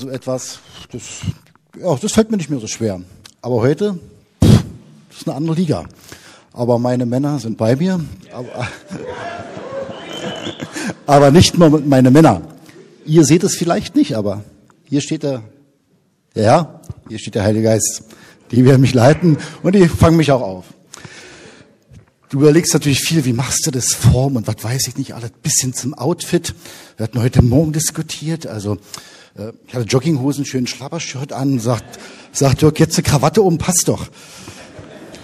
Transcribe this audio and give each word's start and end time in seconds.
Also 0.00 0.12
etwas, 0.12 0.60
das, 0.92 1.02
ja, 1.78 1.94
das 1.94 2.12
fällt 2.12 2.30
mir 2.30 2.38
nicht 2.38 2.48
mehr 2.48 2.58
so 2.58 2.66
schwer. 2.66 3.02
Aber 3.42 3.56
heute, 3.56 3.98
das 4.40 5.18
ist 5.18 5.28
eine 5.28 5.36
andere 5.36 5.56
Liga. 5.56 5.84
Aber 6.54 6.78
meine 6.78 7.04
Männer 7.04 7.38
sind 7.38 7.58
bei 7.58 7.76
mir. 7.76 8.00
Aber, 8.32 8.48
aber 11.06 11.30
nicht 11.30 11.58
nur 11.58 11.82
meine 11.82 12.10
Männer. 12.10 12.40
Ihr 13.04 13.26
seht 13.26 13.44
es 13.44 13.56
vielleicht 13.56 13.94
nicht, 13.94 14.16
aber 14.16 14.42
hier 14.84 15.02
steht 15.02 15.22
der, 15.22 15.42
Herr, 16.34 16.80
hier 17.10 17.18
steht 17.18 17.34
der 17.34 17.42
Heilige 17.42 17.64
Geist. 17.64 18.04
Die 18.52 18.64
werden 18.64 18.80
mich 18.80 18.94
leiten 18.94 19.36
und 19.62 19.74
die 19.74 19.86
fangen 19.86 20.16
mich 20.16 20.32
auch 20.32 20.40
auf. 20.40 20.64
Du 22.30 22.38
überlegst 22.38 22.72
natürlich 22.72 23.00
viel, 23.00 23.26
wie 23.26 23.34
machst 23.34 23.66
du 23.66 23.70
das 23.70 23.92
Form 23.92 24.36
und 24.36 24.46
was 24.46 24.64
weiß 24.64 24.88
ich 24.88 24.96
nicht, 24.96 25.14
alles 25.14 25.32
bis 25.42 25.60
hin 25.60 25.74
zum 25.74 25.92
Outfit. 25.92 26.54
Wir 26.96 27.04
hatten 27.04 27.20
heute 27.20 27.42
Morgen 27.42 27.74
diskutiert, 27.74 28.46
also 28.46 28.78
ich 29.66 29.74
hatte 29.74 29.86
Jogginghosen, 29.86 30.44
schönen 30.44 30.66
Schlappershirt 30.66 31.32
an, 31.32 31.60
sagt, 31.60 31.98
sagt 32.32 32.62
Dirk, 32.62 32.80
jetzt 32.80 32.96
eine 32.96 33.04
Krawatte 33.04 33.42
um, 33.42 33.58
passt 33.58 33.88
doch. 33.88 34.08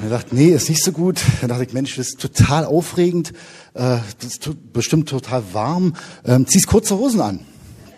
Er 0.02 0.10
sagt, 0.10 0.33
nee, 0.33 0.48
ist 0.48 0.69
nicht 0.69 0.84
so 0.84 0.92
gut. 0.92 1.20
Dann 1.41 1.48
dachte 1.48 1.64
ich, 1.64 1.73
Mensch, 1.73 1.97
das 1.97 2.09
ist 2.09 2.20
total 2.20 2.66
aufregend, 2.66 3.33
äh, 3.74 3.98
das 4.20 4.33
ist 4.34 4.73
bestimmt 4.73 5.09
total 5.09 5.42
warm. 5.52 5.95
Ähm, 6.24 6.47
ziehst 6.47 6.66
kurze 6.66 6.97
Hosen 6.97 7.20
an, 7.20 7.41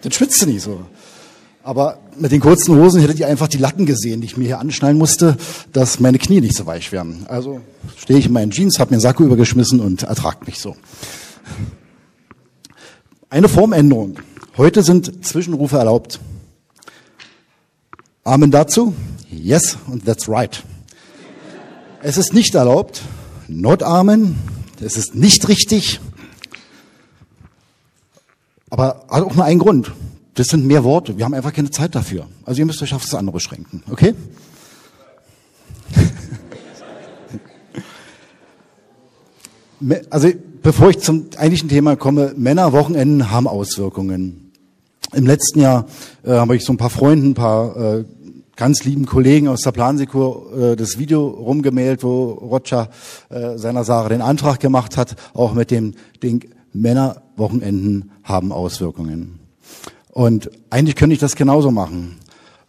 dann 0.03 0.13
schwitzt 0.13 0.41
du 0.43 0.47
nicht 0.47 0.63
so. 0.63 0.81
Aber 1.63 1.99
mit 2.17 2.33
den 2.33 2.41
kurzen 2.41 2.77
Hosen 2.77 3.01
hättet 3.01 3.19
ihr 3.19 3.27
einfach 3.27 3.49
die 3.49 3.59
Latten 3.59 3.85
gesehen, 3.85 4.23
die 4.23 4.27
ich 4.27 4.37
mir 4.37 4.47
hier 4.47 4.59
anschnallen 4.59 4.97
musste, 4.97 5.37
dass 5.73 6.01
meine 6.01 6.19
Knie 6.19 6.41
nicht 6.41 6.57
so 6.57 6.65
weich 6.65 6.93
werden. 6.93 7.27
Also 7.29 7.61
stehe 7.97 8.19
ich 8.19 8.27
in 8.27 8.33
meinen 8.33 8.53
Jeans, 8.53 8.79
habe 8.79 8.91
mir 8.91 8.95
einen 8.95 9.03
Sakko 9.03 9.25
übergeschmissen 9.25 9.81
und 9.81 10.05
ertragt 10.05 10.47
mich 10.47 10.61
so. 10.61 10.77
Eine 13.29 13.49
Formänderung. 13.49 14.21
Heute 14.59 14.83
sind 14.83 15.25
Zwischenrufe 15.25 15.79
erlaubt. 15.79 16.19
Amen 18.25 18.51
dazu? 18.51 18.93
Yes, 19.31 19.79
und 19.87 20.05
that's 20.05 20.29
right. 20.29 20.65
Es 22.03 22.19
ist 22.19 22.35
nicht 22.35 22.57
erlaubt. 22.57 23.03
Not 23.47 23.85
Amen. 23.85 24.37
Es 24.81 24.97
ist 24.97 25.15
nicht 25.15 25.47
richtig. 25.47 26.01
Aber 28.69 29.07
hat 29.09 29.23
auch 29.23 29.37
nur 29.37 29.45
einen 29.45 29.61
Grund. 29.61 29.93
Das 30.35 30.49
sind 30.49 30.67
mehr 30.67 30.83
Worte. 30.83 31.17
Wir 31.17 31.25
haben 31.25 31.35
einfach 31.35 31.53
keine 31.53 31.71
Zeit 31.71 31.95
dafür. 31.95 32.27
Also 32.45 32.59
ihr 32.59 32.67
müsst 32.67 32.83
euch 32.83 32.95
auf 32.95 33.03
das 33.03 33.15
andere 33.15 33.35
beschränken. 33.35 33.85
Okay? 33.89 34.17
Also 40.11 40.33
bevor 40.61 40.91
ich 40.91 40.99
zum 40.99 41.27
eigentlichen 41.37 41.69
Thema 41.69 41.95
komme, 41.95 42.35
Männerwochenenden 42.37 43.31
haben 43.31 43.47
Auswirkungen. 43.47 44.48
Im 45.15 45.27
letzten 45.27 45.61
Jahr 45.61 45.87
äh, 46.23 46.33
habe 46.33 46.57
ich 46.57 46.65
so 46.65 46.73
ein 46.73 46.77
paar 46.77 46.91
Freunden, 46.91 47.31
ein 47.31 47.35
paar 47.35 47.77
äh, 47.77 48.05
ganz 48.57 48.85
lieben 48.85 49.07
Kollegen 49.07 49.49
aus 49.49 49.63
der 49.63 49.73
Plansekur 49.73 50.73
äh, 50.73 50.77
das 50.77 50.99
Video 50.99 51.27
rumgemailt, 51.29 52.03
wo 52.03 52.33
Roger 52.33 52.91
äh, 53.31 53.57
seiner 53.57 53.85
Sache 53.85 54.11
den 54.11 54.21
Antrag 54.21 54.61
gemacht 54.61 54.97
hat, 54.97 55.17
auch 55.33 55.55
mit 55.55 55.71
dem 55.71 55.95
Ding 56.23 56.51
Männerwochenenden 56.75 58.11
haben 58.23 58.53
Auswirkungen. 58.53 59.41
Und 60.11 60.51
eigentlich 60.69 60.97
könnte 60.97 61.15
ich 61.15 61.21
das 61.21 61.37
genauso 61.37 61.71
machen 61.71 62.17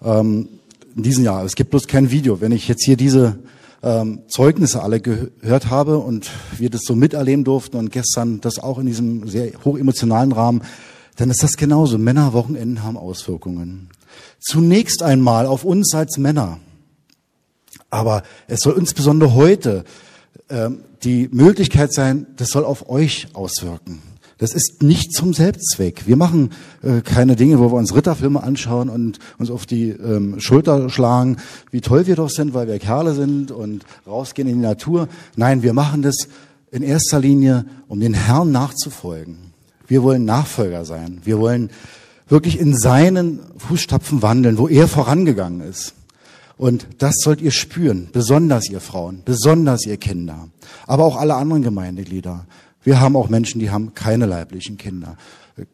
ähm, 0.02 0.48
in 0.95 1.04
diesem 1.04 1.26
Jahr. 1.26 1.44
Es 1.44 1.56
gibt 1.56 1.72
bloß 1.72 1.88
kein 1.88 2.10
Video. 2.10 2.40
Wenn 2.40 2.54
ich 2.54 2.70
jetzt 2.70 2.86
hier 2.86 2.95
diese 2.95 3.40
ähm, 3.84 4.20
Zeugnisse 4.28 4.82
alle 4.82 5.02
gehört 5.02 5.70
habe 5.70 5.98
und 5.98 6.30
wir 6.58 6.70
das 6.70 6.82
so 6.86 6.95
miterleben 6.95 7.44
durften 7.44 7.76
und 7.76 7.92
gestern 7.92 8.40
das 8.40 8.60
auch 8.60 8.80
in 8.80 8.86
diesem 8.86 9.28
sehr 9.28 9.52
hochemotionalen 9.66 10.32
Rahmen, 10.32 10.62
dann 11.20 11.30
ist 11.30 11.44
das 11.44 11.58
genauso. 11.58 11.98
Männerwochenenden 11.98 12.84
haben 12.84 12.95
Auswirkungen. 12.95 13.89
Zunächst 14.39 15.03
einmal 15.03 15.45
auf 15.45 15.66
uns 15.66 15.94
als 15.94 16.17
Männer. 16.17 16.59
Aber 17.89 18.23
es 18.48 18.61
soll 18.61 18.78
insbesondere 18.78 19.34
heute 19.34 19.84
ähm, 20.50 20.80
die 21.03 21.28
Möglichkeit 21.31 21.92
sein, 21.92 22.27
das 22.38 22.49
soll 22.49 22.64
auf 22.64 22.89
euch 22.89 23.27
auswirken. 23.33 24.02
Das 24.38 24.54
ist 24.54 24.82
nicht 24.82 25.11
zum 25.11 25.33
Selbstzweck. 25.33 26.08
Wir 26.08 26.16
machen 26.16 26.52
äh, 26.82 27.02
keine 27.02 27.36
Dinge, 27.36 27.60
wo 27.60 27.70
wir 27.70 27.77
uns 27.77 27.93
Ritterfilme 27.93 28.42
anschauen 28.42 28.88
und 28.88 29.20
uns 29.38 29.52
auf 29.52 29.66
die 29.66 29.89
ähm, 29.89 30.39
Schulter 30.39 30.89
schlagen, 30.89 31.38
wie 31.72 31.82
toll 31.82 32.08
wir 32.08 32.16
doch 32.16 32.30
sind, 32.30 32.54
weil 32.54 32.67
wir 32.67 32.80
Kerle 32.80 33.14
sind 33.14 33.52
und 33.52 33.83
rausgehen 34.08 34.48
in 34.48 34.55
die 34.55 34.61
Natur. 34.61 35.10
Nein, 35.36 35.64
wir 35.64 35.73
machen 35.73 36.02
das 36.02 36.30
in 36.72 36.83
erster 36.83 37.20
Linie, 37.20 37.66
um 37.89 37.99
den 37.99 38.14
Herrn 38.14 38.54
nachzufolgen. 38.54 39.48
Wir 39.89 40.04
wollen 40.04 40.23
Nachfolger 40.23 40.86
sein. 40.86 41.20
Wir 41.26 41.39
wollen 41.39 41.72
wirklich 42.30 42.60
in 42.60 42.77
seinen 42.77 43.39
Fußstapfen 43.58 44.22
wandeln, 44.22 44.58
wo 44.58 44.67
er 44.67 44.88
vorangegangen 44.88 45.61
ist. 45.61 45.95
Und 46.58 46.88
das 47.00 47.16
sollt 47.22 47.42
ihr 47.42 47.52
spüren, 47.52 48.10
besonders 48.11 48.70
ihr 48.70 48.82
Frauen, 48.82 49.23
besonders 49.26 49.86
ihr 49.86 49.98
Kinder, 49.98 50.49
aber 50.86 51.05
auch 51.05 51.16
alle 51.16 51.36
anderen 51.36 51.64
Gemeindeglieder. 51.64 52.45
Wir 52.83 52.99
haben 52.99 53.16
auch 53.16 53.30
Menschen, 53.30 53.60
die 53.60 53.72
haben 53.72 53.94
keine 53.94 54.26
leiblichen 54.26 54.78
Kinder. 54.78 55.17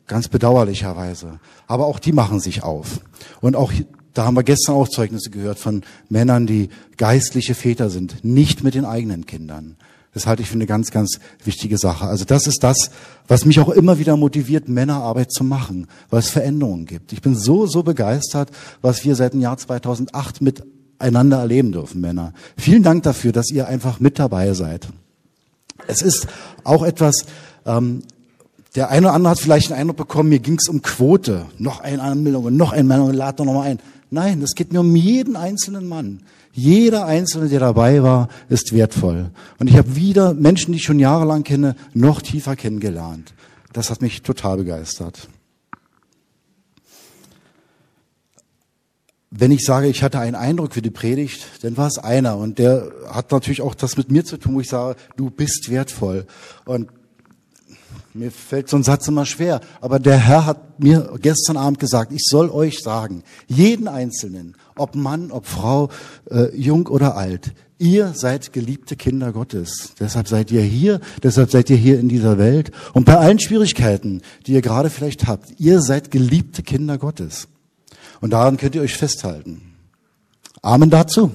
Ganz 0.07 0.27
bedauerlicherweise. 0.27 1.39
Aber 1.67 1.85
auch 1.85 1.99
die 1.99 2.13
machen 2.13 2.39
sich 2.39 2.63
auf. 2.63 3.01
Und 3.41 3.55
auch 3.55 3.71
da 4.13 4.25
haben 4.25 4.35
wir 4.35 4.43
gestern 4.43 4.75
auch 4.75 4.87
Zeugnisse 4.87 5.29
gehört 5.29 5.59
von 5.59 5.83
Männern, 6.07 6.47
die 6.47 6.69
geistliche 6.97 7.53
Väter 7.53 7.89
sind, 7.89 8.23
nicht 8.23 8.63
mit 8.63 8.75
den 8.75 8.85
eigenen 8.85 9.25
Kindern. 9.25 9.75
Das 10.15 10.27
halte 10.27 10.41
ich 10.41 10.47
für 10.47 10.55
eine 10.55 10.65
ganz, 10.65 10.91
ganz 10.91 11.19
wichtige 11.43 11.77
Sache. 11.77 12.05
Also 12.05 12.23
das 12.23 12.47
ist 12.47 12.63
das, 12.63 12.89
was 13.27 13.43
mich 13.43 13.59
auch 13.59 13.67
immer 13.67 13.99
wieder 13.99 14.15
motiviert, 14.15 14.69
Männerarbeit 14.69 15.29
zu 15.29 15.43
machen, 15.43 15.87
weil 16.09 16.19
es 16.19 16.29
Veränderungen 16.29 16.85
gibt. 16.85 17.11
Ich 17.11 17.21
bin 17.21 17.35
so, 17.35 17.67
so 17.67 17.83
begeistert, 17.83 18.49
was 18.81 19.03
wir 19.03 19.17
seit 19.17 19.33
dem 19.33 19.41
Jahr 19.41 19.57
2008 19.57 20.41
miteinander 20.41 21.39
erleben 21.39 21.73
dürfen, 21.73 21.99
Männer. 21.99 22.31
Vielen 22.55 22.81
Dank 22.81 23.03
dafür, 23.03 23.33
dass 23.33 23.51
ihr 23.51 23.67
einfach 23.67 23.99
mit 23.99 24.17
dabei 24.17 24.53
seid. 24.53 24.87
Es 25.85 26.01
ist 26.01 26.27
auch 26.63 26.83
etwas, 26.83 27.25
ähm, 27.65 28.03
der 28.75 28.91
eine 28.91 29.07
oder 29.07 29.15
andere 29.15 29.31
hat 29.31 29.39
vielleicht 29.39 29.69
einen 29.73 29.81
Eindruck 29.81 29.97
bekommen, 29.97 30.29
mir 30.29 30.39
ging 30.39 30.57
es 30.57 30.69
um 30.69 30.81
Quote. 30.81 31.45
Noch 31.57 31.81
eine 31.81 32.01
Anmeldung, 32.01 32.55
noch 32.55 32.71
ein 32.71 32.87
Mann, 32.87 33.13
lad 33.13 33.41
doch 33.41 33.45
noch 33.45 33.53
mal 33.53 33.63
ein. 33.63 33.79
Nein, 34.11 34.41
es 34.41 34.55
geht 34.55 34.71
mir 34.71 34.79
um 34.79 34.95
jeden 34.95 35.35
einzelnen 35.35 35.89
Mann. 35.89 36.21
Jeder 36.57 37.05
Einzelne, 37.05 37.49
der 37.49 37.59
dabei 37.59 38.01
war, 38.01 38.29
ist 38.47 38.73
wertvoll. 38.73 39.29
Und 39.59 39.69
ich 39.69 39.77
habe 39.77 39.95
wieder 39.95 40.33
Menschen, 40.33 40.71
die 40.71 40.77
ich 40.77 40.85
schon 40.85 40.99
jahrelang 40.99 41.43
kenne, 41.43 41.75
noch 41.93 42.21
tiefer 42.21 42.55
kennengelernt. 42.55 43.33
Das 43.73 43.89
hat 43.89 44.01
mich 44.01 44.21
total 44.21 44.57
begeistert. 44.57 45.27
wenn 49.37 49.51
ich 49.51 49.65
sage, 49.65 49.87
ich 49.87 50.01
hatte 50.01 50.19
einen 50.19 50.35
Eindruck 50.35 50.73
für 50.73 50.81
die 50.81 50.91
Predigt, 50.91 51.45
dann 51.61 51.75
war 51.75 51.87
es 51.87 51.97
einer. 51.97 52.37
Und 52.37 52.57
der 52.57 52.91
hat 53.09 53.31
natürlich 53.31 53.61
auch 53.61 53.75
das 53.75 53.97
mit 53.97 54.09
mir 54.09 54.23
zu 54.23 54.37
tun, 54.37 54.55
wo 54.55 54.61
ich 54.61 54.69
sage, 54.69 54.97
du 55.17 55.29
bist 55.29 55.69
wertvoll. 55.69 56.25
Und 56.63 56.89
mir 58.15 58.31
fällt 58.31 58.69
so 58.69 58.77
ein 58.77 58.83
Satz 58.83 59.07
immer 59.07 59.25
schwer. 59.25 59.59
Aber 59.81 59.99
der 59.99 60.17
Herr 60.17 60.45
hat 60.45 60.79
mir 60.79 61.11
gestern 61.21 61.57
Abend 61.57 61.79
gesagt, 61.79 62.11
ich 62.13 62.23
soll 62.25 62.49
euch 62.49 62.79
sagen, 62.79 63.23
jeden 63.47 63.87
Einzelnen, 63.87 64.55
ob 64.75 64.95
Mann, 64.95 65.31
ob 65.31 65.45
Frau, 65.45 65.89
äh, 66.31 66.55
jung 66.55 66.87
oder 66.87 67.17
alt, 67.17 67.53
ihr 67.77 68.13
seid 68.13 68.53
geliebte 68.53 68.95
Kinder 68.95 69.33
Gottes. 69.33 69.93
Deshalb 69.99 70.29
seid 70.29 70.49
ihr 70.51 70.61
hier, 70.61 71.01
deshalb 71.23 71.51
seid 71.51 71.69
ihr 71.69 71.75
hier 71.75 71.99
in 71.99 72.07
dieser 72.07 72.37
Welt. 72.37 72.71
Und 72.93 73.05
bei 73.05 73.17
allen 73.17 73.39
Schwierigkeiten, 73.39 74.21
die 74.47 74.53
ihr 74.53 74.61
gerade 74.61 74.89
vielleicht 74.89 75.27
habt, 75.27 75.59
ihr 75.59 75.81
seid 75.81 76.09
geliebte 76.09 76.63
Kinder 76.63 76.97
Gottes. 76.97 77.49
Und 78.21 78.31
daran 78.31 78.55
könnt 78.55 78.75
ihr 78.75 78.81
euch 78.81 78.95
festhalten. 78.95 79.73
Amen 80.61 80.89
dazu. 80.89 81.31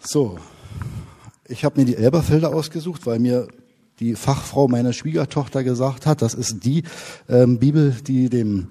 So, 0.00 0.38
ich 1.48 1.64
habe 1.64 1.80
mir 1.80 1.86
die 1.86 1.96
Elberfelder 1.96 2.54
ausgesucht, 2.54 3.06
weil 3.06 3.18
mir 3.18 3.48
die 4.00 4.14
Fachfrau 4.14 4.68
meiner 4.68 4.92
Schwiegertochter 4.92 5.64
gesagt 5.64 6.06
hat, 6.06 6.22
das 6.22 6.34
ist 6.34 6.64
die 6.64 6.84
ähm, 7.28 7.58
Bibel, 7.58 7.96
die 8.06 8.28
dem 8.28 8.68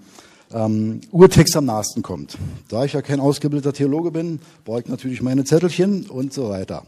ähm, 0.53 1.01
Urtext 1.11 1.57
am 1.57 1.65
nahesten 1.65 2.03
kommt. 2.03 2.37
Da 2.69 2.85
ich 2.85 2.93
ja 2.93 3.01
kein 3.01 3.19
ausgebildeter 3.19 3.73
Theologe 3.73 4.11
bin, 4.11 4.39
brauche 4.63 4.81
ich 4.81 4.87
natürlich 4.87 5.21
meine 5.21 5.43
Zettelchen 5.43 6.05
und 6.05 6.31
so 6.33 6.49
weiter. 6.49 6.83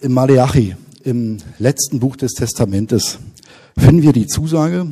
Im 0.00 0.12
Maleachi 0.12 0.76
im 1.02 1.38
letzten 1.58 2.00
Buch 2.00 2.16
des 2.16 2.32
Testamentes 2.32 3.18
finden 3.76 4.02
wir 4.02 4.12
die 4.12 4.26
Zusage, 4.26 4.86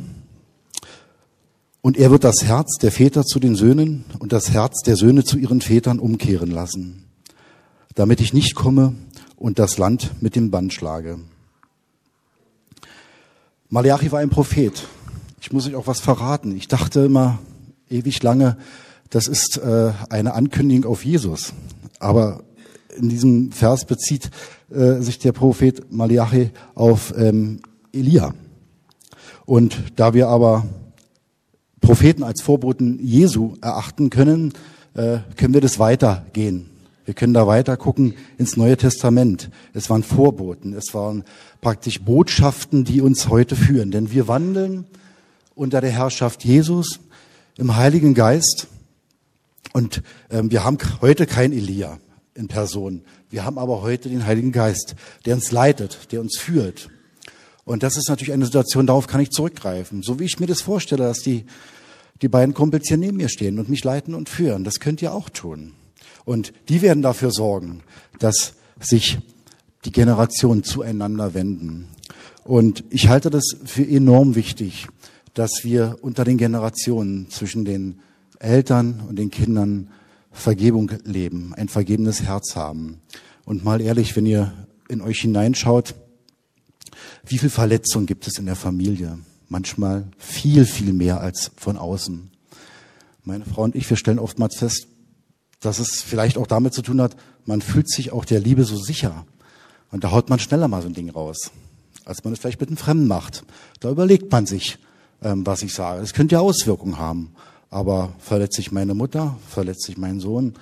und 1.85 1.97
er 1.97 2.09
wird 2.09 2.23
das 2.23 2.43
Herz 2.43 2.79
der 2.79 2.91
Väter 2.91 3.23
zu 3.25 3.39
den 3.39 3.53
Söhnen 3.53 4.05
und 4.17 4.33
das 4.33 4.49
Herz 4.49 4.81
der 4.81 4.95
Söhne 4.95 5.23
zu 5.23 5.37
ihren 5.37 5.61
Vätern 5.61 5.99
umkehren 5.99 6.49
lassen, 6.49 7.03
damit 7.93 8.21
ich 8.21 8.33
nicht 8.33 8.55
komme 8.55 8.95
und 9.35 9.59
das 9.59 9.77
Land 9.77 10.09
mit 10.19 10.35
dem 10.35 10.49
Band 10.49 10.73
schlage. 10.73 11.19
Malachi 13.69 14.11
war 14.11 14.19
ein 14.19 14.31
Prophet. 14.31 14.87
Ich 15.39 15.53
muss 15.53 15.67
euch 15.67 15.75
auch 15.75 15.85
was 15.85 15.99
verraten. 15.99 16.55
Ich 16.55 16.67
dachte 16.67 17.01
immer 17.01 17.37
ewig 17.87 18.23
lange, 18.23 18.57
das 19.11 19.27
ist 19.27 19.57
äh, 19.59 19.91
eine 20.09 20.33
Ankündigung 20.33 20.91
auf 20.91 21.05
Jesus. 21.05 21.53
Aber 21.99 22.41
in 22.97 23.09
diesem 23.09 23.51
Vers 23.51 23.85
bezieht 23.85 24.31
äh, 24.71 25.01
sich 25.01 25.19
der 25.19 25.33
Prophet 25.33 25.91
Malachi 25.93 26.49
auf 26.73 27.13
ähm, 27.15 27.59
Elia. 27.93 28.33
Und 29.45 29.77
da 29.97 30.15
wir 30.15 30.29
aber 30.29 30.65
Propheten 31.85 32.23
als 32.23 32.41
Vorboten 32.41 32.97
Jesu 32.99 33.53
erachten 33.61 34.09
können, 34.09 34.53
äh, 34.95 35.19
können 35.37 35.53
wir 35.53 35.61
das 35.61 35.77
weitergehen. 35.77 36.65
Wir 37.05 37.13
können 37.13 37.35
da 37.35 37.45
weiter 37.45 37.77
gucken 37.77 38.15
ins 38.39 38.57
Neue 38.57 38.75
Testament. 38.75 39.51
Es 39.75 39.87
waren 39.91 40.01
Vorboten, 40.01 40.73
es 40.73 40.95
waren 40.95 41.23
praktisch 41.61 42.01
Botschaften, 42.01 42.85
die 42.85 43.01
uns 43.01 43.29
heute 43.29 43.55
führen. 43.55 43.91
Denn 43.91 44.11
wir 44.11 44.27
wandeln 44.27 44.85
unter 45.53 45.79
der 45.79 45.91
Herrschaft 45.91 46.43
Jesus 46.43 46.99
im 47.55 47.75
Heiligen 47.75 48.15
Geist. 48.15 48.65
Und 49.71 50.01
ähm, 50.31 50.49
wir 50.49 50.63
haben 50.63 50.79
heute 51.01 51.27
kein 51.27 51.53
Elia 51.53 51.99
in 52.33 52.47
Person. 52.47 53.03
Wir 53.29 53.45
haben 53.45 53.59
aber 53.59 53.83
heute 53.83 54.09
den 54.09 54.25
Heiligen 54.25 54.51
Geist, 54.51 54.95
der 55.25 55.35
uns 55.35 55.51
leitet, 55.51 56.11
der 56.11 56.21
uns 56.21 56.39
führt. 56.39 56.89
Und 57.63 57.81
das 57.81 57.97
ist 57.97 58.09
natürlich 58.09 58.33
eine 58.33 58.45
Situation, 58.45 58.87
darauf 58.87 59.07
kann 59.07 59.21
ich 59.21 59.31
zurückgreifen. 59.31 60.03
So 60.03 60.19
wie 60.19 60.25
ich 60.25 60.39
mir 60.39 60.45
das 60.45 60.61
vorstelle, 60.61 61.03
dass 61.03 61.19
die, 61.19 61.45
die 62.21 62.27
beiden 62.27 62.53
Kumpels 62.53 62.87
hier 62.87 62.97
neben 62.97 63.17
mir 63.17 63.29
stehen 63.29 63.59
und 63.59 63.69
mich 63.69 63.83
leiten 63.83 64.13
und 64.13 64.29
führen. 64.29 64.63
Das 64.63 64.79
könnt 64.79 65.01
ihr 65.01 65.13
auch 65.13 65.29
tun. 65.29 65.73
Und 66.23 66.53
die 66.69 66.81
werden 66.81 67.03
dafür 67.03 67.31
sorgen, 67.31 67.81
dass 68.19 68.53
sich 68.79 69.19
die 69.85 69.91
Generationen 69.91 70.63
zueinander 70.63 71.33
wenden. 71.33 71.87
Und 72.43 72.83
ich 72.89 73.09
halte 73.09 73.29
das 73.29 73.55
für 73.65 73.87
enorm 73.87 74.35
wichtig, 74.35 74.87
dass 75.33 75.63
wir 75.63 75.97
unter 76.01 76.23
den 76.23 76.37
Generationen 76.37 77.29
zwischen 77.29 77.65
den 77.65 77.99
Eltern 78.39 79.03
und 79.07 79.17
den 79.17 79.31
Kindern 79.31 79.89
Vergebung 80.31 80.91
leben, 81.05 81.53
ein 81.55 81.69
vergebenes 81.69 82.23
Herz 82.23 82.55
haben. 82.55 82.99
Und 83.45 83.63
mal 83.63 83.81
ehrlich, 83.81 84.15
wenn 84.15 84.25
ihr 84.25 84.53
in 84.89 85.01
euch 85.01 85.21
hineinschaut, 85.21 85.95
wie 87.25 87.37
viel 87.37 87.49
Verletzung 87.49 88.05
gibt 88.05 88.27
es 88.27 88.37
in 88.37 88.45
der 88.45 88.55
Familie? 88.55 89.17
Manchmal 89.55 90.03
viel, 90.17 90.65
viel 90.65 90.91
mehr 90.91 91.21
als 91.21 91.49
von 91.55 91.77
außen. 91.77 92.29
Meine 93.23 93.45
Frau 93.45 93.63
und 93.63 93.73
ich, 93.73 93.89
wir 93.89 93.95
stellen 93.95 94.19
oftmals 94.19 94.57
fest, 94.57 94.87
dass 95.61 95.79
es 95.79 96.01
vielleicht 96.01 96.37
auch 96.37 96.45
damit 96.45 96.73
zu 96.73 96.81
tun 96.81 96.99
hat, 96.99 97.15
man 97.45 97.61
fühlt 97.61 97.89
sich 97.89 98.11
auch 98.11 98.25
der 98.25 98.41
Liebe 98.41 98.65
so 98.65 98.75
sicher. 98.75 99.25
Und 99.91 100.03
da 100.03 100.11
haut 100.11 100.29
man 100.29 100.39
schneller 100.39 100.67
mal 100.67 100.81
so 100.81 100.89
ein 100.89 100.93
Ding 100.93 101.09
raus, 101.09 101.51
als 102.03 102.25
man 102.25 102.33
es 102.33 102.39
vielleicht 102.39 102.59
mit 102.59 102.67
einem 102.67 102.75
Fremden 102.75 103.07
macht. 103.07 103.45
Da 103.79 103.89
überlegt 103.89 104.29
man 104.29 104.45
sich, 104.45 104.77
ähm, 105.21 105.45
was 105.45 105.61
ich 105.61 105.73
sage. 105.73 106.01
Es 106.01 106.13
könnte 106.13 106.35
ja 106.35 106.41
Auswirkungen 106.41 106.99
haben. 106.99 107.31
Aber 107.69 108.13
verletzt 108.19 108.57
sich 108.57 108.73
meine 108.73 108.93
Mutter, 108.93 109.37
verletzt 109.47 109.83
sich 109.83 109.97
mein 109.97 110.19
Sohn, 110.19 110.55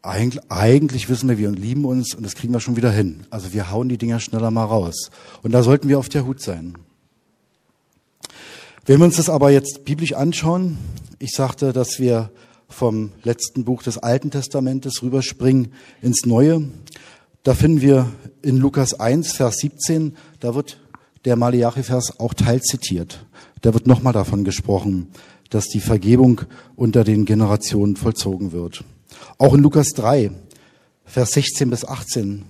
eigentlich, 0.00 0.48
eigentlich 0.48 1.08
wissen 1.08 1.28
wir, 1.28 1.38
wir 1.38 1.50
lieben 1.50 1.84
uns 1.84 2.14
und 2.14 2.24
das 2.24 2.36
kriegen 2.36 2.52
wir 2.52 2.60
schon 2.60 2.76
wieder 2.76 2.92
hin. 2.92 3.26
Also 3.30 3.52
wir 3.52 3.72
hauen 3.72 3.88
die 3.88 3.98
Dinger 3.98 4.20
schneller 4.20 4.52
mal 4.52 4.66
raus. 4.66 5.10
Und 5.42 5.50
da 5.50 5.64
sollten 5.64 5.88
wir 5.88 5.98
auf 5.98 6.08
der 6.08 6.24
Hut 6.24 6.40
sein. 6.40 6.76
Wenn 8.84 8.98
wir 8.98 9.04
uns 9.04 9.16
das 9.16 9.30
aber 9.30 9.50
jetzt 9.50 9.84
biblisch 9.84 10.12
anschauen, 10.12 10.76
ich 11.20 11.30
sagte, 11.30 11.72
dass 11.72 12.00
wir 12.00 12.32
vom 12.68 13.12
letzten 13.22 13.64
Buch 13.64 13.84
des 13.84 13.98
Alten 13.98 14.32
Testamentes 14.32 15.04
rüberspringen 15.04 15.72
ins 16.00 16.26
Neue. 16.26 16.68
Da 17.44 17.54
finden 17.54 17.80
wir 17.80 18.10
in 18.42 18.56
Lukas 18.56 18.98
1, 18.98 19.32
Vers 19.32 19.58
17, 19.58 20.16
da 20.40 20.56
wird 20.56 20.80
der 21.24 21.36
Malachi-Vers 21.36 22.18
auch 22.18 22.34
teilzitiert. 22.34 23.24
Da 23.60 23.72
wird 23.72 23.86
nochmal 23.86 24.14
davon 24.14 24.42
gesprochen, 24.42 25.12
dass 25.50 25.68
die 25.68 25.80
Vergebung 25.80 26.40
unter 26.74 27.04
den 27.04 27.24
Generationen 27.24 27.94
vollzogen 27.94 28.50
wird. 28.50 28.82
Auch 29.38 29.54
in 29.54 29.60
Lukas 29.60 29.90
3, 29.90 30.32
Vers 31.04 31.30
16 31.32 31.70
bis 31.70 31.84
18 31.84 32.42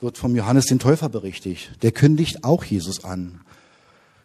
wird 0.00 0.16
vom 0.16 0.34
Johannes 0.34 0.64
den 0.64 0.78
Täufer 0.78 1.10
berichtigt. 1.10 1.72
Der 1.82 1.92
kündigt 1.92 2.42
auch 2.42 2.64
Jesus 2.64 3.04
an. 3.04 3.40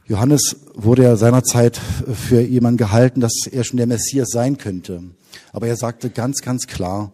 Johannes 0.05 0.57
wurde 0.73 1.03
ja 1.03 1.15
seinerzeit 1.15 1.77
für 1.77 2.41
jemanden 2.41 2.77
gehalten, 2.77 3.21
dass 3.21 3.47
er 3.49 3.63
schon 3.63 3.77
der 3.77 3.87
Messias 3.87 4.29
sein 4.29 4.57
könnte. 4.57 5.01
Aber 5.53 5.67
er 5.67 5.77
sagte 5.77 6.09
ganz, 6.09 6.41
ganz 6.41 6.67
klar, 6.67 7.13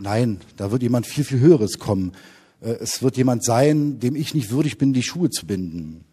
nein, 0.00 0.40
da 0.56 0.72
wird 0.72 0.82
jemand 0.82 1.06
viel, 1.06 1.22
viel 1.22 1.38
Höheres 1.38 1.78
kommen. 1.78 2.12
Äh, 2.60 2.76
es 2.80 3.02
wird 3.02 3.16
jemand 3.16 3.44
sein, 3.44 4.00
dem 4.00 4.16
ich 4.16 4.34
nicht 4.34 4.50
würdig 4.50 4.78
bin, 4.78 4.92
die 4.92 5.04
Schuhe 5.04 5.30
zu 5.30 5.46
binden. 5.46 6.04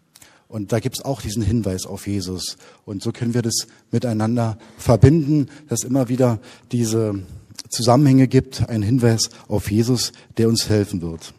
Und 0.46 0.70
da 0.70 0.80
gibt's 0.80 1.02
auch 1.02 1.22
diesen 1.22 1.42
Hinweis 1.42 1.86
auf 1.86 2.06
Jesus. 2.06 2.56
Und 2.84 3.02
so 3.02 3.10
können 3.10 3.34
wir 3.34 3.42
das 3.42 3.66
miteinander 3.90 4.58
verbinden, 4.76 5.46
dass 5.68 5.82
immer 5.82 6.08
wieder 6.08 6.40
diese 6.70 7.22
Zusammenhänge 7.70 8.28
gibt, 8.28 8.68
ein 8.68 8.82
Hinweis 8.82 9.30
auf 9.48 9.70
Jesus, 9.70 10.12
der 10.36 10.48
uns 10.48 10.68
helfen 10.68 11.00
wird. 11.00 11.32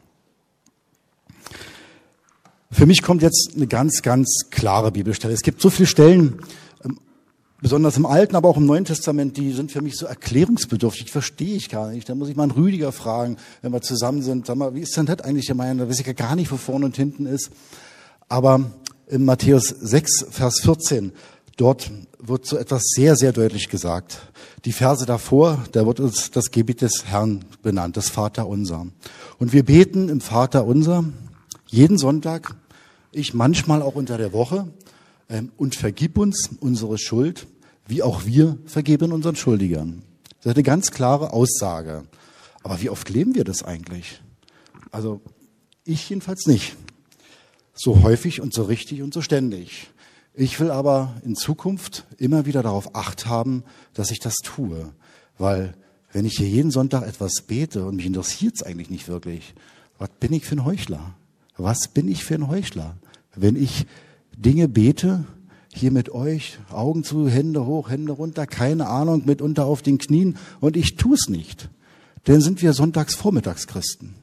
Für 2.74 2.88
mich 2.88 3.04
kommt 3.04 3.22
jetzt 3.22 3.52
eine 3.56 3.68
ganz, 3.68 4.02
ganz 4.02 4.48
klare 4.50 4.92
Bibelstelle. 4.92 5.34
Es 5.34 5.44
gibt 5.44 5.62
so 5.62 5.70
viele 5.70 5.86
Stellen, 5.86 6.40
ähm, 6.84 6.98
besonders 7.62 7.98
im 7.98 8.08
Alten, 8.08 8.36
aber 8.36 8.50
auch 8.50 8.58
im 8.58 8.66
Neuen 8.66 8.84
Testament, 8.84 9.38
die 9.38 9.52
sind 9.54 9.72
für 9.72 9.82
mich 9.82 9.96
so 9.96 10.08
erklärungsbedürftig, 10.08 11.12
verstehe 11.12 11.56
ich 11.56 11.70
gar 11.70 11.92
nicht. 11.92 12.10
Da 12.10 12.16
muss 12.16 12.30
ich 12.30 12.36
mal 12.36 12.44
einen 12.44 12.52
Rüdiger 12.52 12.92
fragen, 12.92 13.38
wenn 13.62 13.72
wir 13.72 13.82
zusammen 13.82 14.24
sind. 14.24 14.48
Sag 14.48 14.58
mal, 14.58 14.74
wie 14.74 14.82
ist 14.82 14.98
denn 14.98 15.06
das 15.06 15.22
eigentlich 15.22 15.48
gemeint? 15.48 15.80
Da 15.80 15.88
weiß 15.88 16.00
ich 16.00 16.08
ja 16.08 16.14
gar 16.14 16.36
nicht, 16.36 16.52
wo 16.52 16.58
vorne 16.58 16.86
und 16.86 16.96
hinten 16.96 17.28
ist. 17.28 17.52
Aber 18.28 18.72
in 19.08 19.24
Matthäus 19.24 19.68
6, 19.68 20.26
Vers 20.32 20.62
14, 20.62 21.12
Dort 21.58 21.92
wird 22.18 22.48
so 22.48 22.58
etwas 22.58 22.82
sehr, 22.96 23.16
sehr 23.16 23.32
deutlich 23.32 23.70
gesagt. 23.70 24.18
Die 24.66 24.72
Verse 24.72 25.06
davor, 25.06 25.64
da 25.72 25.86
wird 25.86 26.00
uns 26.00 26.32
das 26.32 26.50
Gebet 26.50 26.82
des 26.82 27.06
Herrn 27.06 27.46
benannt, 27.62 27.96
das 27.96 28.10
Vater 28.10 28.48
unser. 28.48 28.88
Und 29.38 29.54
wir 29.54 29.64
beten 29.64 30.10
im 30.10 30.20
Vater 30.20 30.66
unser 30.66 31.06
jeden 31.68 32.00
Sonntag, 32.00 32.56
ich 33.14 33.34
manchmal 33.34 33.82
auch 33.82 33.96
unter 33.96 34.18
der 34.18 34.34
Woche, 34.34 34.68
ähm, 35.30 35.52
und 35.58 35.76
vergib 35.76 36.18
uns 36.18 36.50
unsere 36.60 36.98
Schuld, 36.98 37.48
wie 37.88 38.04
auch 38.04 38.26
wir 38.26 38.58
vergeben 38.66 39.12
unseren 39.12 39.36
Schuldigern. 39.36 40.04
Das 40.42 40.52
ist 40.52 40.56
eine 40.56 40.64
ganz 40.64 40.92
klare 40.92 41.34
Aussage. 41.34 42.04
Aber 42.64 42.82
wie 42.82 42.90
oft 42.90 43.10
leben 43.10 43.36
wir 43.36 43.44
das 43.44 43.64
eigentlich? 43.64 44.22
Also 44.92 45.22
ich 45.86 46.10
jedenfalls 46.10 46.46
nicht. 46.46 46.76
So 47.74 48.04
häufig 48.04 48.42
und 48.42 48.54
so 48.54 48.64
richtig 48.64 49.02
und 49.02 49.14
so 49.14 49.22
ständig. 49.22 49.88
Ich 50.34 50.60
will 50.60 50.72
aber 50.72 51.16
in 51.26 51.36
Zukunft 51.36 52.06
immer 52.18 52.46
wieder 52.46 52.64
darauf 52.64 52.96
acht 52.96 53.26
haben, 53.26 53.64
dass 53.94 54.12
ich 54.12 54.20
das 54.20 54.36
tue. 54.44 54.94
Weil 55.38 55.74
wenn 56.12 56.26
ich 56.26 56.38
hier 56.38 56.48
jeden 56.48 56.72
Sonntag 56.72 57.08
etwas 57.08 57.42
bete 57.48 57.86
und 57.86 57.96
mich 57.96 58.06
interessiert 58.06 58.56
es 58.56 58.64
eigentlich 58.64 58.90
nicht 58.90 59.08
wirklich, 59.08 59.56
was 59.98 60.10
bin 60.20 60.32
ich 60.34 60.46
für 60.46 60.56
ein 60.56 60.66
Heuchler? 60.66 61.16
Was 61.58 61.88
bin 61.88 62.08
ich 62.08 62.24
für 62.24 62.36
ein 62.36 62.48
Heuchler? 62.48 62.96
Wenn 63.36 63.56
ich 63.56 63.86
Dinge 64.38 64.68
bete, 64.68 65.26
hier 65.74 65.92
mit 65.92 66.10
euch, 66.10 66.60
Augen 66.72 67.04
zu, 67.04 67.28
Hände 67.28 67.66
hoch, 67.66 67.90
Hände 67.90 68.12
runter, 68.12 68.46
keine 68.46 68.88
Ahnung, 68.88 69.24
mitunter 69.26 69.66
auf 69.66 69.82
den 69.82 69.98
Knien 69.98 70.38
und 70.60 70.78
ich 70.78 70.96
tue 70.96 71.16
es 71.16 71.30
nicht, 71.30 71.70
dann 72.26 72.42
sind 72.42 72.62
wir 72.62 72.74
Sonntagsvormittagschristen. 72.74 74.14